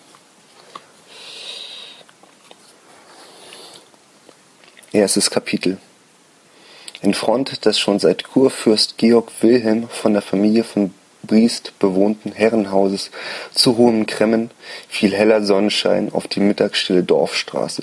Erstes 5.02 5.32
Kapitel. 5.32 5.78
In 7.02 7.12
Front 7.12 7.64
des 7.64 7.76
schon 7.76 7.98
seit 7.98 8.22
Kurfürst 8.22 8.98
Georg 8.98 9.32
Wilhelm 9.40 9.88
von 9.88 10.12
der 10.12 10.22
Familie 10.22 10.62
von 10.62 10.94
Briest 11.24 11.76
bewohnten 11.80 12.30
Herrenhauses 12.30 13.10
zu 13.52 13.76
Hohen 13.78 14.06
Cremmen 14.06 14.52
fiel 14.88 15.12
heller 15.12 15.42
Sonnenschein 15.42 16.12
auf 16.12 16.28
die 16.28 16.38
mittagsstille 16.38 17.02
Dorfstraße, 17.02 17.82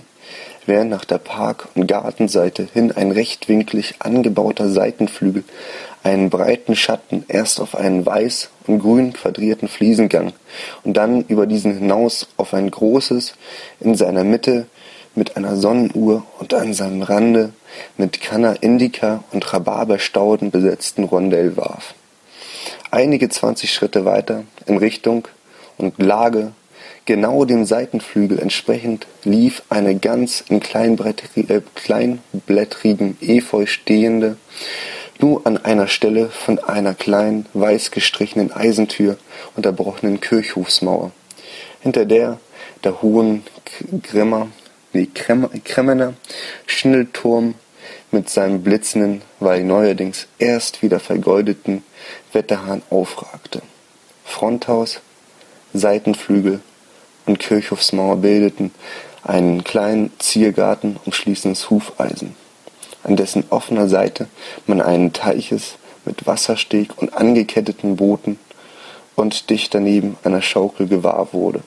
während 0.66 0.92
nach 0.92 1.04
der 1.04 1.18
Park- 1.18 1.68
und 1.76 1.88
Gartenseite 1.88 2.70
hin 2.74 2.94
ein 2.94 3.12
rechtwinklig 3.12 3.96
angebauter 4.00 4.70
Seitenflügel 4.70 5.44
einen 6.04 6.30
breiten 6.30 6.78
Schatten 6.78 7.26
erst 7.28 7.60
auf 7.60 7.76
einen 7.76 8.06
weiß 8.06 8.50
und 8.66 8.80
grün 8.80 9.12
quadrierten 9.12 9.68
Fliesengang 9.68 10.32
und 10.86 10.96
dann 10.96 11.26
über 11.26 11.48
diesen 11.48 11.80
hinaus 11.80 12.28
auf 12.38 12.54
ein 12.54 12.72
großes, 12.72 13.34
in 13.82 13.96
seiner 13.96 14.24
Mitte 14.24 14.68
mit 15.20 15.36
einer 15.36 15.58
Sonnenuhr 15.58 16.24
und 16.40 16.54
an 16.54 16.74
seinem 16.74 17.02
Rande 17.02 17.52
mit 17.98 18.22
Canna 18.22 18.54
Indica 18.54 19.22
und 19.32 19.54
Rhabarberstauden 19.54 20.50
besetzten 20.50 21.04
Rondell 21.04 21.58
warf. 21.58 21.94
Einige 22.90 23.28
zwanzig 23.28 23.74
Schritte 23.74 24.06
weiter 24.06 24.46
in 24.66 24.78
Richtung 24.78 25.28
und 25.78 26.02
Lage 26.02 26.54
genau 27.04 27.44
dem 27.44 27.66
Seitenflügel 27.66 28.40
entsprechend 28.40 29.08
lief 29.26 29.62
eine 29.70 29.98
ganz 29.98 30.42
in 30.48 30.62
äh, 30.62 31.62
kleinblättrigem 31.76 33.18
Efeu 33.20 33.66
stehende, 33.66 34.38
nur 35.20 35.46
an 35.46 35.58
einer 35.58 35.88
Stelle 35.88 36.30
von 36.30 36.60
einer 36.60 36.94
kleinen, 36.94 37.46
weiß 37.54 37.92
gestrichenen 37.92 38.54
Eisentür 38.54 39.18
unterbrochenen 39.58 40.22
Kirchhofsmauer, 40.22 41.12
hinter 41.82 42.06
der 42.06 42.40
der 42.86 43.02
hohen 43.02 43.44
Grimmer 44.04 44.48
wie 44.92 45.08
Kremmener 45.08 46.14
Schindelturm 46.66 47.56
mit 48.12 48.30
seinem 48.30 48.64
blitzenden, 48.64 49.22
weil 49.40 49.64
neuerdings 49.64 50.28
erst 50.40 50.82
wieder 50.82 51.00
vergoldeten 51.00 51.84
Wetterhahn 52.34 52.82
aufragte. 52.90 53.62
Fronthaus, 54.26 55.02
Seitenflügel 55.74 56.62
und 57.26 57.40
Kirchhofsmauer 57.40 58.18
bildeten 58.18 58.72
einen 59.24 59.64
kleinen 59.64 60.12
Ziergarten 60.20 60.98
umschließendes 61.06 61.70
Hufeisen, 61.70 62.36
an 63.04 63.16
dessen 63.16 63.44
offener 63.50 63.88
Seite 63.88 64.28
man 64.66 64.82
einen 64.82 65.14
Teiches 65.14 65.76
mit 66.06 66.26
Wassersteg 66.26 66.98
und 66.98 67.14
angeketteten 67.14 67.98
Booten 67.98 68.40
und 69.16 69.50
dicht 69.50 69.74
daneben 69.76 70.18
einer 70.24 70.42
Schaukel 70.42 70.88
gewahr 70.88 71.30
wurde 71.34 71.62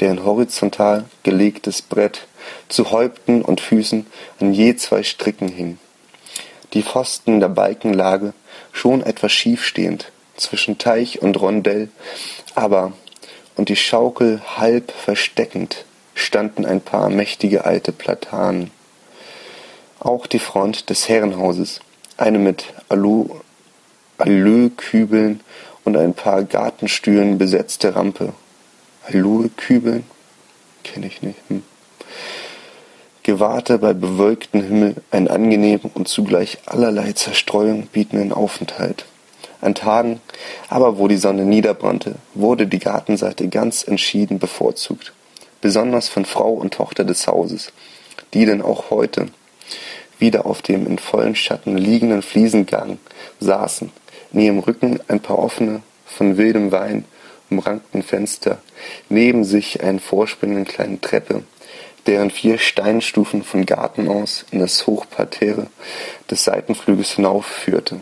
deren 0.00 0.24
horizontal 0.24 1.04
gelegtes 1.22 1.82
Brett 1.82 2.26
zu 2.68 2.90
Häupten 2.90 3.42
und 3.42 3.60
Füßen 3.60 4.06
an 4.40 4.52
je 4.52 4.76
zwei 4.76 5.02
Stricken 5.02 5.48
hing. 5.48 5.78
Die 6.72 6.82
Pfosten 6.82 7.40
der 7.40 7.48
Balkenlage 7.48 8.32
schon 8.72 9.02
etwas 9.02 9.32
schiefstehend 9.32 10.10
zwischen 10.36 10.78
Teich 10.78 11.20
und 11.20 11.40
Rondell, 11.40 11.88
aber 12.54 12.92
und 13.56 13.68
die 13.68 13.76
Schaukel 13.76 14.40
halb 14.56 14.90
versteckend 14.92 15.84
standen 16.14 16.64
ein 16.64 16.80
paar 16.80 17.10
mächtige 17.10 17.64
alte 17.64 17.92
Platanen. 17.92 18.70
Auch 19.98 20.26
die 20.26 20.38
Front 20.38 20.90
des 20.90 21.08
Herrenhauses, 21.08 21.80
eine 22.16 22.38
mit 22.38 22.64
Alu 22.88 23.28
Alökübeln 24.18 25.40
und 25.84 25.96
ein 25.96 26.14
paar 26.14 26.44
Gartenstühlen 26.44 27.38
besetzte 27.38 27.96
Rampe 27.96 28.32
Alurekübeln? 29.06 30.04
Kenne 30.84 31.06
ich 31.06 31.22
nicht. 31.22 31.38
Hm. 31.48 31.62
gewahrte 33.22 33.78
bei 33.78 33.92
bewölktem 33.92 34.62
Himmel 34.62 34.96
einen 35.10 35.28
angenehmen 35.28 35.90
und 35.94 36.08
zugleich 36.08 36.58
allerlei 36.66 37.12
Zerstreuung 37.12 37.86
bietenden 37.86 38.32
Aufenthalt. 38.32 39.04
An 39.60 39.76
Tagen 39.76 40.20
aber, 40.68 40.98
wo 40.98 41.06
die 41.06 41.16
Sonne 41.16 41.44
niederbrannte, 41.44 42.16
wurde 42.34 42.66
die 42.66 42.80
Gartenseite 42.80 43.48
ganz 43.48 43.84
entschieden 43.84 44.40
bevorzugt, 44.40 45.12
besonders 45.60 46.08
von 46.08 46.24
Frau 46.24 46.50
und 46.50 46.74
Tochter 46.74 47.04
des 47.04 47.28
Hauses, 47.28 47.72
die 48.34 48.44
denn 48.44 48.60
auch 48.60 48.90
heute 48.90 49.28
wieder 50.18 50.46
auf 50.46 50.62
dem 50.62 50.86
in 50.86 50.98
vollen 50.98 51.36
Schatten 51.36 51.76
liegenden 51.76 52.22
Fliesengang 52.22 52.98
saßen, 53.38 53.92
in 54.32 54.40
ihrem 54.40 54.58
Rücken 54.58 54.98
ein 55.08 55.20
paar 55.20 55.38
offene, 55.38 55.82
von 56.06 56.36
wildem 56.36 56.72
Wein 56.72 57.04
umrankten 57.52 58.02
Fenster, 58.02 58.58
neben 59.08 59.44
sich 59.44 59.82
eine 59.82 60.00
vorspringende 60.00 60.70
kleine 60.70 61.00
Treppe, 61.00 61.42
deren 62.06 62.30
vier 62.30 62.58
Steinstufen 62.58 63.44
von 63.44 63.66
Garten 63.66 64.08
aus 64.08 64.44
in 64.50 64.58
das 64.58 64.86
Hochparterre 64.86 65.68
des 66.30 66.44
Seitenflügels 66.44 67.12
hinaufführte. 67.12 68.00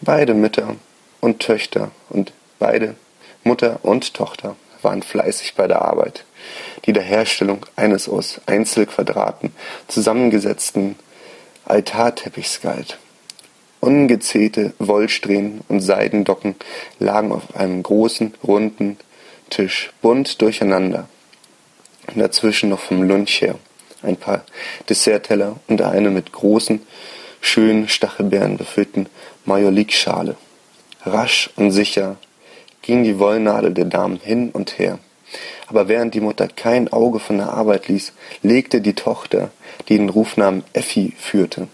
Beide 0.00 0.34
Mütter 0.34 0.76
und 1.20 1.40
Töchter 1.40 1.90
und 2.08 2.32
beide 2.58 2.94
Mutter 3.44 3.80
und 3.82 4.14
Tochter 4.14 4.56
waren 4.82 5.02
fleißig 5.02 5.54
bei 5.54 5.68
der 5.68 5.82
Arbeit, 5.82 6.24
die 6.86 6.92
der 6.92 7.02
Herstellung 7.02 7.64
eines 7.76 8.08
aus 8.08 8.40
Einzelquadraten 8.46 9.54
zusammengesetzten 9.88 10.96
Altarteppichs 11.64 12.60
galt. 12.60 12.98
Ungezählte 13.84 14.74
Wollsträhnen 14.78 15.62
und 15.66 15.80
Seidendocken 15.80 16.54
lagen 17.00 17.32
auf 17.32 17.56
einem 17.56 17.82
großen, 17.82 18.32
runden 18.44 18.96
Tisch, 19.50 19.92
bunt 20.00 20.40
durcheinander. 20.40 21.08
Und 22.06 22.20
dazwischen 22.20 22.68
noch 22.68 22.78
vom 22.78 23.02
Lunch 23.02 23.42
her 23.42 23.56
ein 24.02 24.16
paar 24.16 24.44
Dessertteller 24.88 25.56
und 25.66 25.82
eine 25.82 26.10
mit 26.10 26.30
großen, 26.30 26.80
schönen 27.40 27.88
Stachelbeeren 27.88 28.56
befüllten 28.56 29.08
Majolikschale. 29.46 30.36
Rasch 31.04 31.50
und 31.56 31.72
sicher 31.72 32.18
ging 32.82 33.02
die 33.02 33.18
Wollnadel 33.18 33.74
der 33.74 33.86
Damen 33.86 34.20
hin 34.22 34.50
und 34.50 34.78
her. 34.78 35.00
Aber 35.66 35.88
während 35.88 36.14
die 36.14 36.20
Mutter 36.20 36.46
kein 36.46 36.92
Auge 36.92 37.18
von 37.18 37.38
der 37.38 37.52
Arbeit 37.52 37.88
ließ, 37.88 38.12
legte 38.42 38.80
die 38.80 38.94
Tochter, 38.94 39.50
die 39.88 39.96
den 39.96 40.08
Rufnamen 40.08 40.62
Effi 40.72 41.14
führte, 41.18 41.66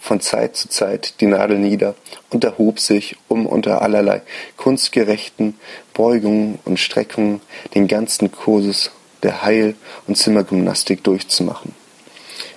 von 0.00 0.20
Zeit 0.20 0.56
zu 0.56 0.68
Zeit 0.68 1.20
die 1.20 1.26
Nadel 1.26 1.58
nieder 1.58 1.94
und 2.30 2.44
erhob 2.44 2.80
sich, 2.80 3.16
um 3.28 3.46
unter 3.46 3.82
allerlei 3.82 4.22
kunstgerechten 4.56 5.54
Beugungen 5.94 6.58
und 6.64 6.78
Streckungen 6.78 7.40
den 7.74 7.88
ganzen 7.88 8.30
Kursus 8.30 8.90
der 9.22 9.42
Heil- 9.42 9.74
und 10.06 10.16
Zimmergymnastik 10.16 11.02
durchzumachen. 11.02 11.74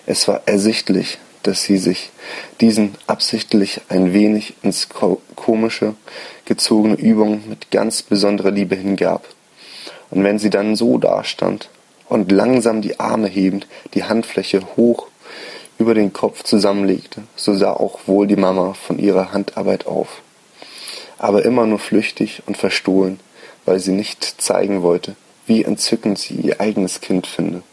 Es 0.05 0.27
war 0.27 0.41
ersichtlich, 0.45 1.19
dass 1.43 1.63
sie 1.63 1.77
sich 1.77 2.09
diesen 2.61 2.95
absichtlich 3.07 3.81
ein 3.89 4.13
wenig 4.13 4.55
ins 4.61 4.89
Komische 5.35 5.95
gezogene 6.45 6.95
Übung 6.95 7.47
mit 7.47 7.71
ganz 7.71 8.03
besonderer 8.03 8.51
Liebe 8.51 8.75
hingab. 8.75 9.27
Und 10.09 10.23
wenn 10.23 10.39
sie 10.39 10.49
dann 10.49 10.75
so 10.75 10.97
dastand 10.97 11.69
und 12.07 12.31
langsam 12.31 12.81
die 12.81 12.99
Arme 12.99 13.27
hebend 13.27 13.67
die 13.93 14.03
Handfläche 14.03 14.61
hoch 14.75 15.07
über 15.79 15.93
den 15.93 16.11
Kopf 16.13 16.43
zusammenlegte, 16.43 17.23
so 17.35 17.55
sah 17.55 17.71
auch 17.71 18.01
wohl 18.05 18.27
die 18.27 18.35
Mama 18.35 18.73
von 18.73 18.99
ihrer 18.99 19.31
Handarbeit 19.31 19.87
auf. 19.87 20.21
Aber 21.17 21.45
immer 21.45 21.65
nur 21.65 21.79
flüchtig 21.79 22.43
und 22.45 22.57
verstohlen, 22.57 23.19
weil 23.65 23.79
sie 23.79 23.93
nicht 23.93 24.41
zeigen 24.41 24.83
wollte, 24.83 25.15
wie 25.47 25.63
entzückend 25.63 26.19
sie 26.19 26.35
ihr 26.35 26.59
eigenes 26.59 26.99
Kind 27.01 27.27
finde. 27.27 27.63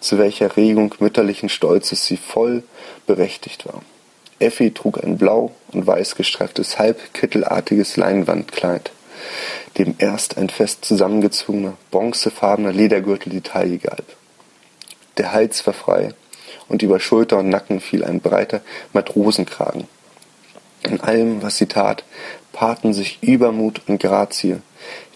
Zu 0.00 0.18
welcher 0.18 0.56
Regung 0.56 0.94
mütterlichen 0.98 1.48
Stolzes 1.50 2.06
sie 2.06 2.16
voll 2.16 2.62
berechtigt 3.06 3.66
war. 3.66 3.82
Effi 4.38 4.72
trug 4.72 5.02
ein 5.02 5.18
blau 5.18 5.52
und 5.72 5.86
weiß 5.86 6.16
gestreiftes, 6.16 6.78
halbkittelartiges 6.78 7.96
Leinwandkleid, 7.96 8.90
dem 9.78 9.94
erst 9.98 10.38
ein 10.38 10.48
fest 10.48 10.84
zusammengezogener, 10.84 11.74
bronzefarbener 11.90 12.72
Ledergürtel 12.72 13.30
die 13.30 13.40
Taille 13.42 13.78
gab. 13.78 14.04
Der 15.18 15.32
Hals 15.32 15.66
war 15.66 15.74
frei, 15.74 16.14
und 16.68 16.82
über 16.82 17.00
Schulter 17.00 17.38
und 17.38 17.48
Nacken 17.48 17.80
fiel 17.80 18.04
ein 18.04 18.20
breiter 18.20 18.60
Matrosenkragen. 18.92 19.86
In 20.82 21.00
allem, 21.00 21.42
was 21.42 21.56
sie 21.56 21.66
tat, 21.66 22.04
paarten 22.52 22.92
sich 22.92 23.22
Übermut 23.22 23.82
und 23.86 23.98
Grazie, 23.98 24.58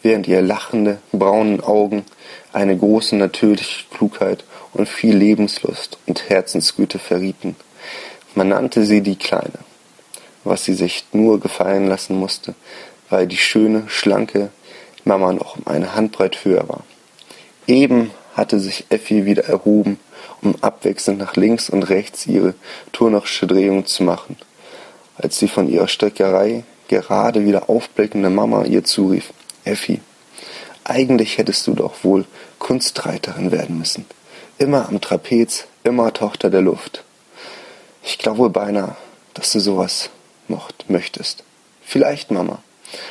während 0.03 0.27
ihr 0.27 0.41
lachende, 0.41 0.99
braunen 1.13 1.61
Augen 1.61 2.05
eine 2.53 2.77
große 2.77 3.17
natürliche 3.17 3.85
Klugheit 3.91 4.45
und 4.73 4.89
viel 4.89 5.17
Lebenslust 5.17 5.99
und 6.07 6.29
Herzensgüte 6.29 6.99
verrieten. 6.99 7.57
Man 8.35 8.49
nannte 8.49 8.85
sie 8.85 9.03
die 9.03 9.17
Kleine, 9.17 9.59
was 10.45 10.65
sie 10.65 10.75
sich 10.75 11.05
nur 11.13 11.41
gefallen 11.41 11.87
lassen 11.87 12.17
musste, 12.17 12.55
weil 13.11 13.27
die 13.27 13.37
schöne, 13.37 13.85
schlanke 13.89 14.51
Mama 15.05 15.33
noch 15.33 15.57
um 15.57 15.67
eine 15.67 15.95
Handbreit 15.95 16.45
höher 16.45 16.69
war. 16.69 16.85
Eben 17.67 18.11
hatte 18.35 18.61
sich 18.61 18.87
Effi 18.89 19.25
wieder 19.25 19.45
erhoben 19.45 19.99
um 20.43 20.55
abwechselnd 20.61 21.19
nach 21.19 21.37
links 21.37 21.71
und 21.71 21.85
rechts 21.85 22.27
ihre 22.27 22.55
turnerische 22.93 23.47
Drehung 23.47 23.87
zu 23.87 24.03
machen, 24.03 24.37
als 25.17 25.39
sie 25.39 25.49
von 25.49 25.69
ihrer 25.69 25.89
Streckerei 25.89 26.65
gerade 26.89 27.45
wieder 27.45 27.69
aufblickende 27.69 28.31
Mama 28.31 28.65
ihr 28.65 28.85
zurief, 28.85 29.33
Effi, 29.65 30.01
eigentlich 30.85 31.39
hättest 31.39 31.67
du 31.67 31.75
doch 31.75 32.03
wohl 32.03 32.25
Kunstreiterin 32.59 33.53
werden 33.53 33.79
müssen. 33.79 34.07
Immer 34.57 34.89
am 34.89 35.01
Trapez, 35.01 35.67
immer 35.85 36.13
Tochter 36.13 36.51
der 36.51 36.63
Luft. 36.63 37.05
Ich 38.03 38.19
glaube 38.19 38.49
beinahe, 38.49 38.97
dass 39.35 39.53
du 39.53 39.61
sowas 39.61 40.11
noch 40.49 40.71
möchtest. 40.89 41.45
Vielleicht, 41.83 42.31
Mama. 42.31 42.63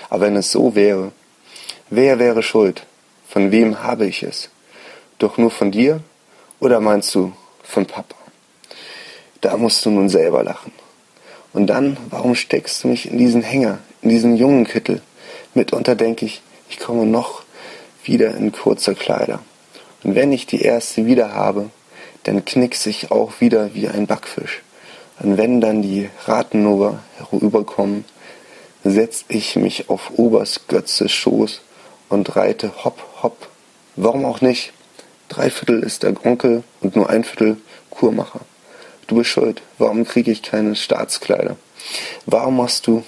Aber 0.10 0.26
wenn 0.26 0.36
es 0.36 0.52
so 0.52 0.76
wäre, 0.76 1.12
wer 1.90 2.20
wäre 2.20 2.42
schuld? 2.42 2.86
Von 3.30 3.52
wem 3.52 3.84
habe 3.84 4.08
ich 4.08 4.24
es? 4.24 4.50
Doch 5.20 5.38
nur 5.38 5.52
von 5.52 5.72
dir 5.72 6.02
oder 6.60 6.80
meinst 6.80 7.14
du 7.16 7.34
von 7.64 7.86
Papa? 7.86 8.16
Da 9.42 9.58
musst 9.58 9.86
du 9.86 9.92
nun 9.92 10.10
selber 10.10 10.44
lachen. 10.44 10.72
Und 11.54 11.68
dann, 11.68 11.98
warum 12.10 12.36
steckst 12.36 12.84
du 12.84 12.88
mich 12.88 13.10
in 13.10 13.18
diesen 13.18 13.42
Hänger, 13.42 13.80
in 14.02 14.10
diesen 14.10 14.36
jungen 14.36 14.66
Kittel? 14.66 15.02
Mitunter 15.54 15.96
denke 15.96 16.26
ich, 16.26 16.42
ich 16.70 16.80
komme 16.80 17.06
noch 17.06 17.44
wieder 18.04 18.36
in 18.36 18.52
kurzer 18.52 18.96
Kleider. 18.96 19.40
Und 20.04 20.16
wenn 20.16 20.32
ich 20.32 20.46
die 20.46 20.62
erste 20.62 21.06
wieder 21.06 21.34
habe, 21.34 21.70
dann 22.24 22.46
knickst 22.46 22.88
ich 22.88 23.12
auch 23.12 23.40
wieder 23.40 23.74
wie 23.74 23.88
ein 23.88 24.08
Backfisch. 24.08 24.62
Und 25.20 25.38
wenn 25.38 25.62
dann 25.62 25.82
die 25.82 26.10
Ratenober 26.26 27.00
herüberkommen, 27.18 28.06
setz 28.84 29.26
ich 29.28 29.56
mich 29.56 29.90
auf 29.90 30.12
Obers 30.18 30.68
Götzes 30.68 31.12
Schoß 31.12 31.62
und 32.10 32.36
reite 32.36 32.72
hopp, 32.84 33.04
hopp. 33.24 33.50
Warum 33.96 34.26
auch 34.26 34.42
nicht? 34.42 34.74
Drei 35.30 35.50
Viertel 35.50 35.84
ist 35.84 36.04
der 36.04 36.14
Onkel 36.26 36.64
und 36.82 36.96
nur 36.96 37.10
ein 37.10 37.24
Viertel 37.24 37.58
Kurmacher. 37.90 38.42
Du 39.08 39.16
bist 39.16 39.30
schuld. 39.30 39.62
Warum 39.78 40.06
kriege 40.06 40.32
ich 40.32 40.42
keine 40.42 40.76
Staatskleider? 40.76 41.58
Warum 42.26 42.58
machst 42.58 42.88
du 42.88 43.04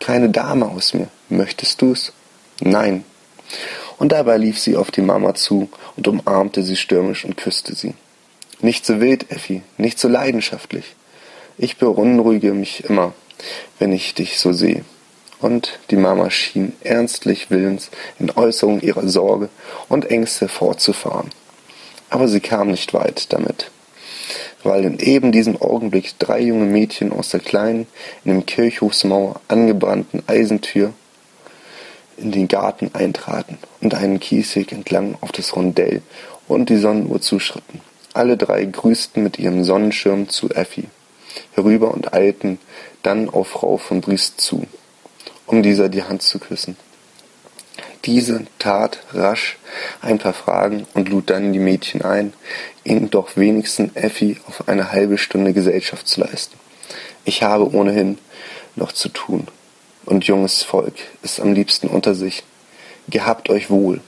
keine 0.00 0.30
Dame 0.30 0.66
aus 0.66 0.94
mir? 0.94 1.08
Möchtest 1.28 1.82
du's? 1.82 2.12
Nein. 2.60 3.04
Und 3.98 4.12
dabei 4.12 4.36
lief 4.36 4.58
sie 4.58 4.76
auf 4.76 4.90
die 4.90 5.02
Mama 5.02 5.34
zu 5.34 5.68
und 5.96 6.08
umarmte 6.08 6.62
sie 6.62 6.76
stürmisch 6.76 7.24
und 7.24 7.36
küsste 7.36 7.74
sie. 7.74 7.94
Nicht 8.60 8.86
so 8.86 9.00
wild, 9.00 9.30
Effi, 9.30 9.62
nicht 9.76 9.98
so 9.98 10.08
leidenschaftlich. 10.08 10.94
Ich 11.58 11.76
beunruhige 11.76 12.52
mich 12.52 12.84
immer, 12.84 13.12
wenn 13.78 13.92
ich 13.92 14.14
dich 14.14 14.38
so 14.38 14.52
sehe 14.52 14.84
und 15.42 15.78
die 15.90 15.96
Mama 15.96 16.30
schien 16.30 16.72
ernstlich 16.82 17.50
willens 17.50 17.90
in 18.18 18.30
Äußerung 18.30 18.80
ihrer 18.80 19.06
Sorge 19.08 19.48
und 19.88 20.10
Ängste 20.10 20.48
fortzufahren. 20.48 21.30
Aber 22.12 22.28
sie 22.28 22.40
kam 22.40 22.70
nicht 22.70 22.92
weit 22.92 23.32
damit, 23.32 23.70
weil 24.62 24.84
in 24.84 24.98
eben 24.98 25.32
diesem 25.32 25.56
Augenblick 25.56 26.18
drei 26.18 26.40
junge 26.40 26.66
Mädchen 26.66 27.10
aus 27.10 27.30
der 27.30 27.40
kleinen, 27.40 27.86
in 28.22 28.32
dem 28.32 28.44
Kirchhofsmauer 28.44 29.40
angebrannten 29.48 30.22
Eisentür 30.26 30.92
in 32.18 32.30
den 32.30 32.48
Garten 32.48 32.90
eintraten 32.92 33.56
und 33.80 33.94
einen 33.94 34.20
Kiesweg 34.20 34.72
entlang 34.72 35.16
auf 35.22 35.32
das 35.32 35.56
Rondell 35.56 36.02
und 36.48 36.68
die 36.68 36.76
Sonnenuhr 36.76 37.22
zuschritten. 37.22 37.80
Alle 38.12 38.36
drei 38.36 38.62
grüßten 38.66 39.22
mit 39.22 39.38
ihrem 39.38 39.64
Sonnenschirm 39.64 40.28
zu 40.28 40.50
Effi 40.50 40.88
herüber 41.52 41.94
und 41.94 42.12
eilten 42.12 42.58
dann 43.02 43.30
auf 43.30 43.48
Frau 43.48 43.78
von 43.78 44.02
Briest 44.02 44.38
zu, 44.38 44.66
um 45.46 45.62
dieser 45.62 45.88
die 45.88 46.02
Hand 46.02 46.20
zu 46.20 46.38
küssen. 46.38 46.76
Diese 48.04 48.46
tat 48.58 48.98
rasch 49.12 49.58
ein 50.00 50.18
paar 50.18 50.32
Fragen 50.32 50.86
und 50.94 51.08
lud 51.08 51.30
dann 51.30 51.52
die 51.52 51.60
Mädchen 51.60 52.02
ein, 52.02 52.32
ihnen 52.82 53.10
doch 53.10 53.36
wenigstens 53.36 53.94
Effi 53.94 54.40
auf 54.48 54.68
eine 54.68 54.90
halbe 54.90 55.18
Stunde 55.18 55.52
Gesellschaft 55.52 56.08
zu 56.08 56.20
leisten. 56.20 56.58
Ich 57.24 57.42
habe 57.42 57.72
ohnehin 57.72 58.18
noch 58.74 58.90
zu 58.90 59.08
tun, 59.08 59.46
und 60.04 60.24
junges 60.24 60.62
Volk 60.62 60.94
ist 61.22 61.40
am 61.40 61.52
liebsten 61.52 61.88
unter 61.88 62.14
sich. 62.14 62.42
Gehabt 63.08 63.50
euch 63.50 63.70
wohl. 63.70 64.00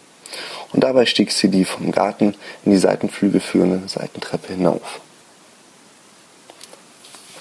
Und 0.72 0.82
dabei 0.82 1.06
stieg 1.06 1.30
sie 1.30 1.48
die 1.48 1.64
vom 1.64 1.92
Garten 1.92 2.34
in 2.64 2.72
die 2.72 2.78
Seitenflügel 2.78 3.40
führende 3.40 3.88
Seitentreppe 3.88 4.54
hinauf. 4.54 5.00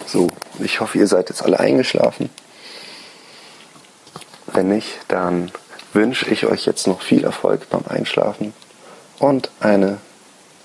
So, 0.06 0.30
ich 0.60 0.80
hoffe, 0.80 1.00
ihr 1.00 1.08
seid 1.08 1.30
jetzt 1.30 1.42
alle 1.42 1.60
eingeschlafen. 1.60 2.30
Wenn 4.48 4.70
nicht, 4.70 5.00
dann 5.08 5.52
wünsche 5.94 6.30
ich 6.30 6.46
euch 6.46 6.66
jetzt 6.66 6.88
noch 6.88 7.02
viel 7.02 7.24
Erfolg 7.24 7.70
beim 7.70 7.84
Einschlafen 7.88 8.54
und 9.20 9.50
eine 9.60 10.00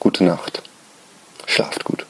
gute 0.00 0.24
Nacht. 0.24 0.62
Schlaft 1.46 1.84
gut. 1.84 2.06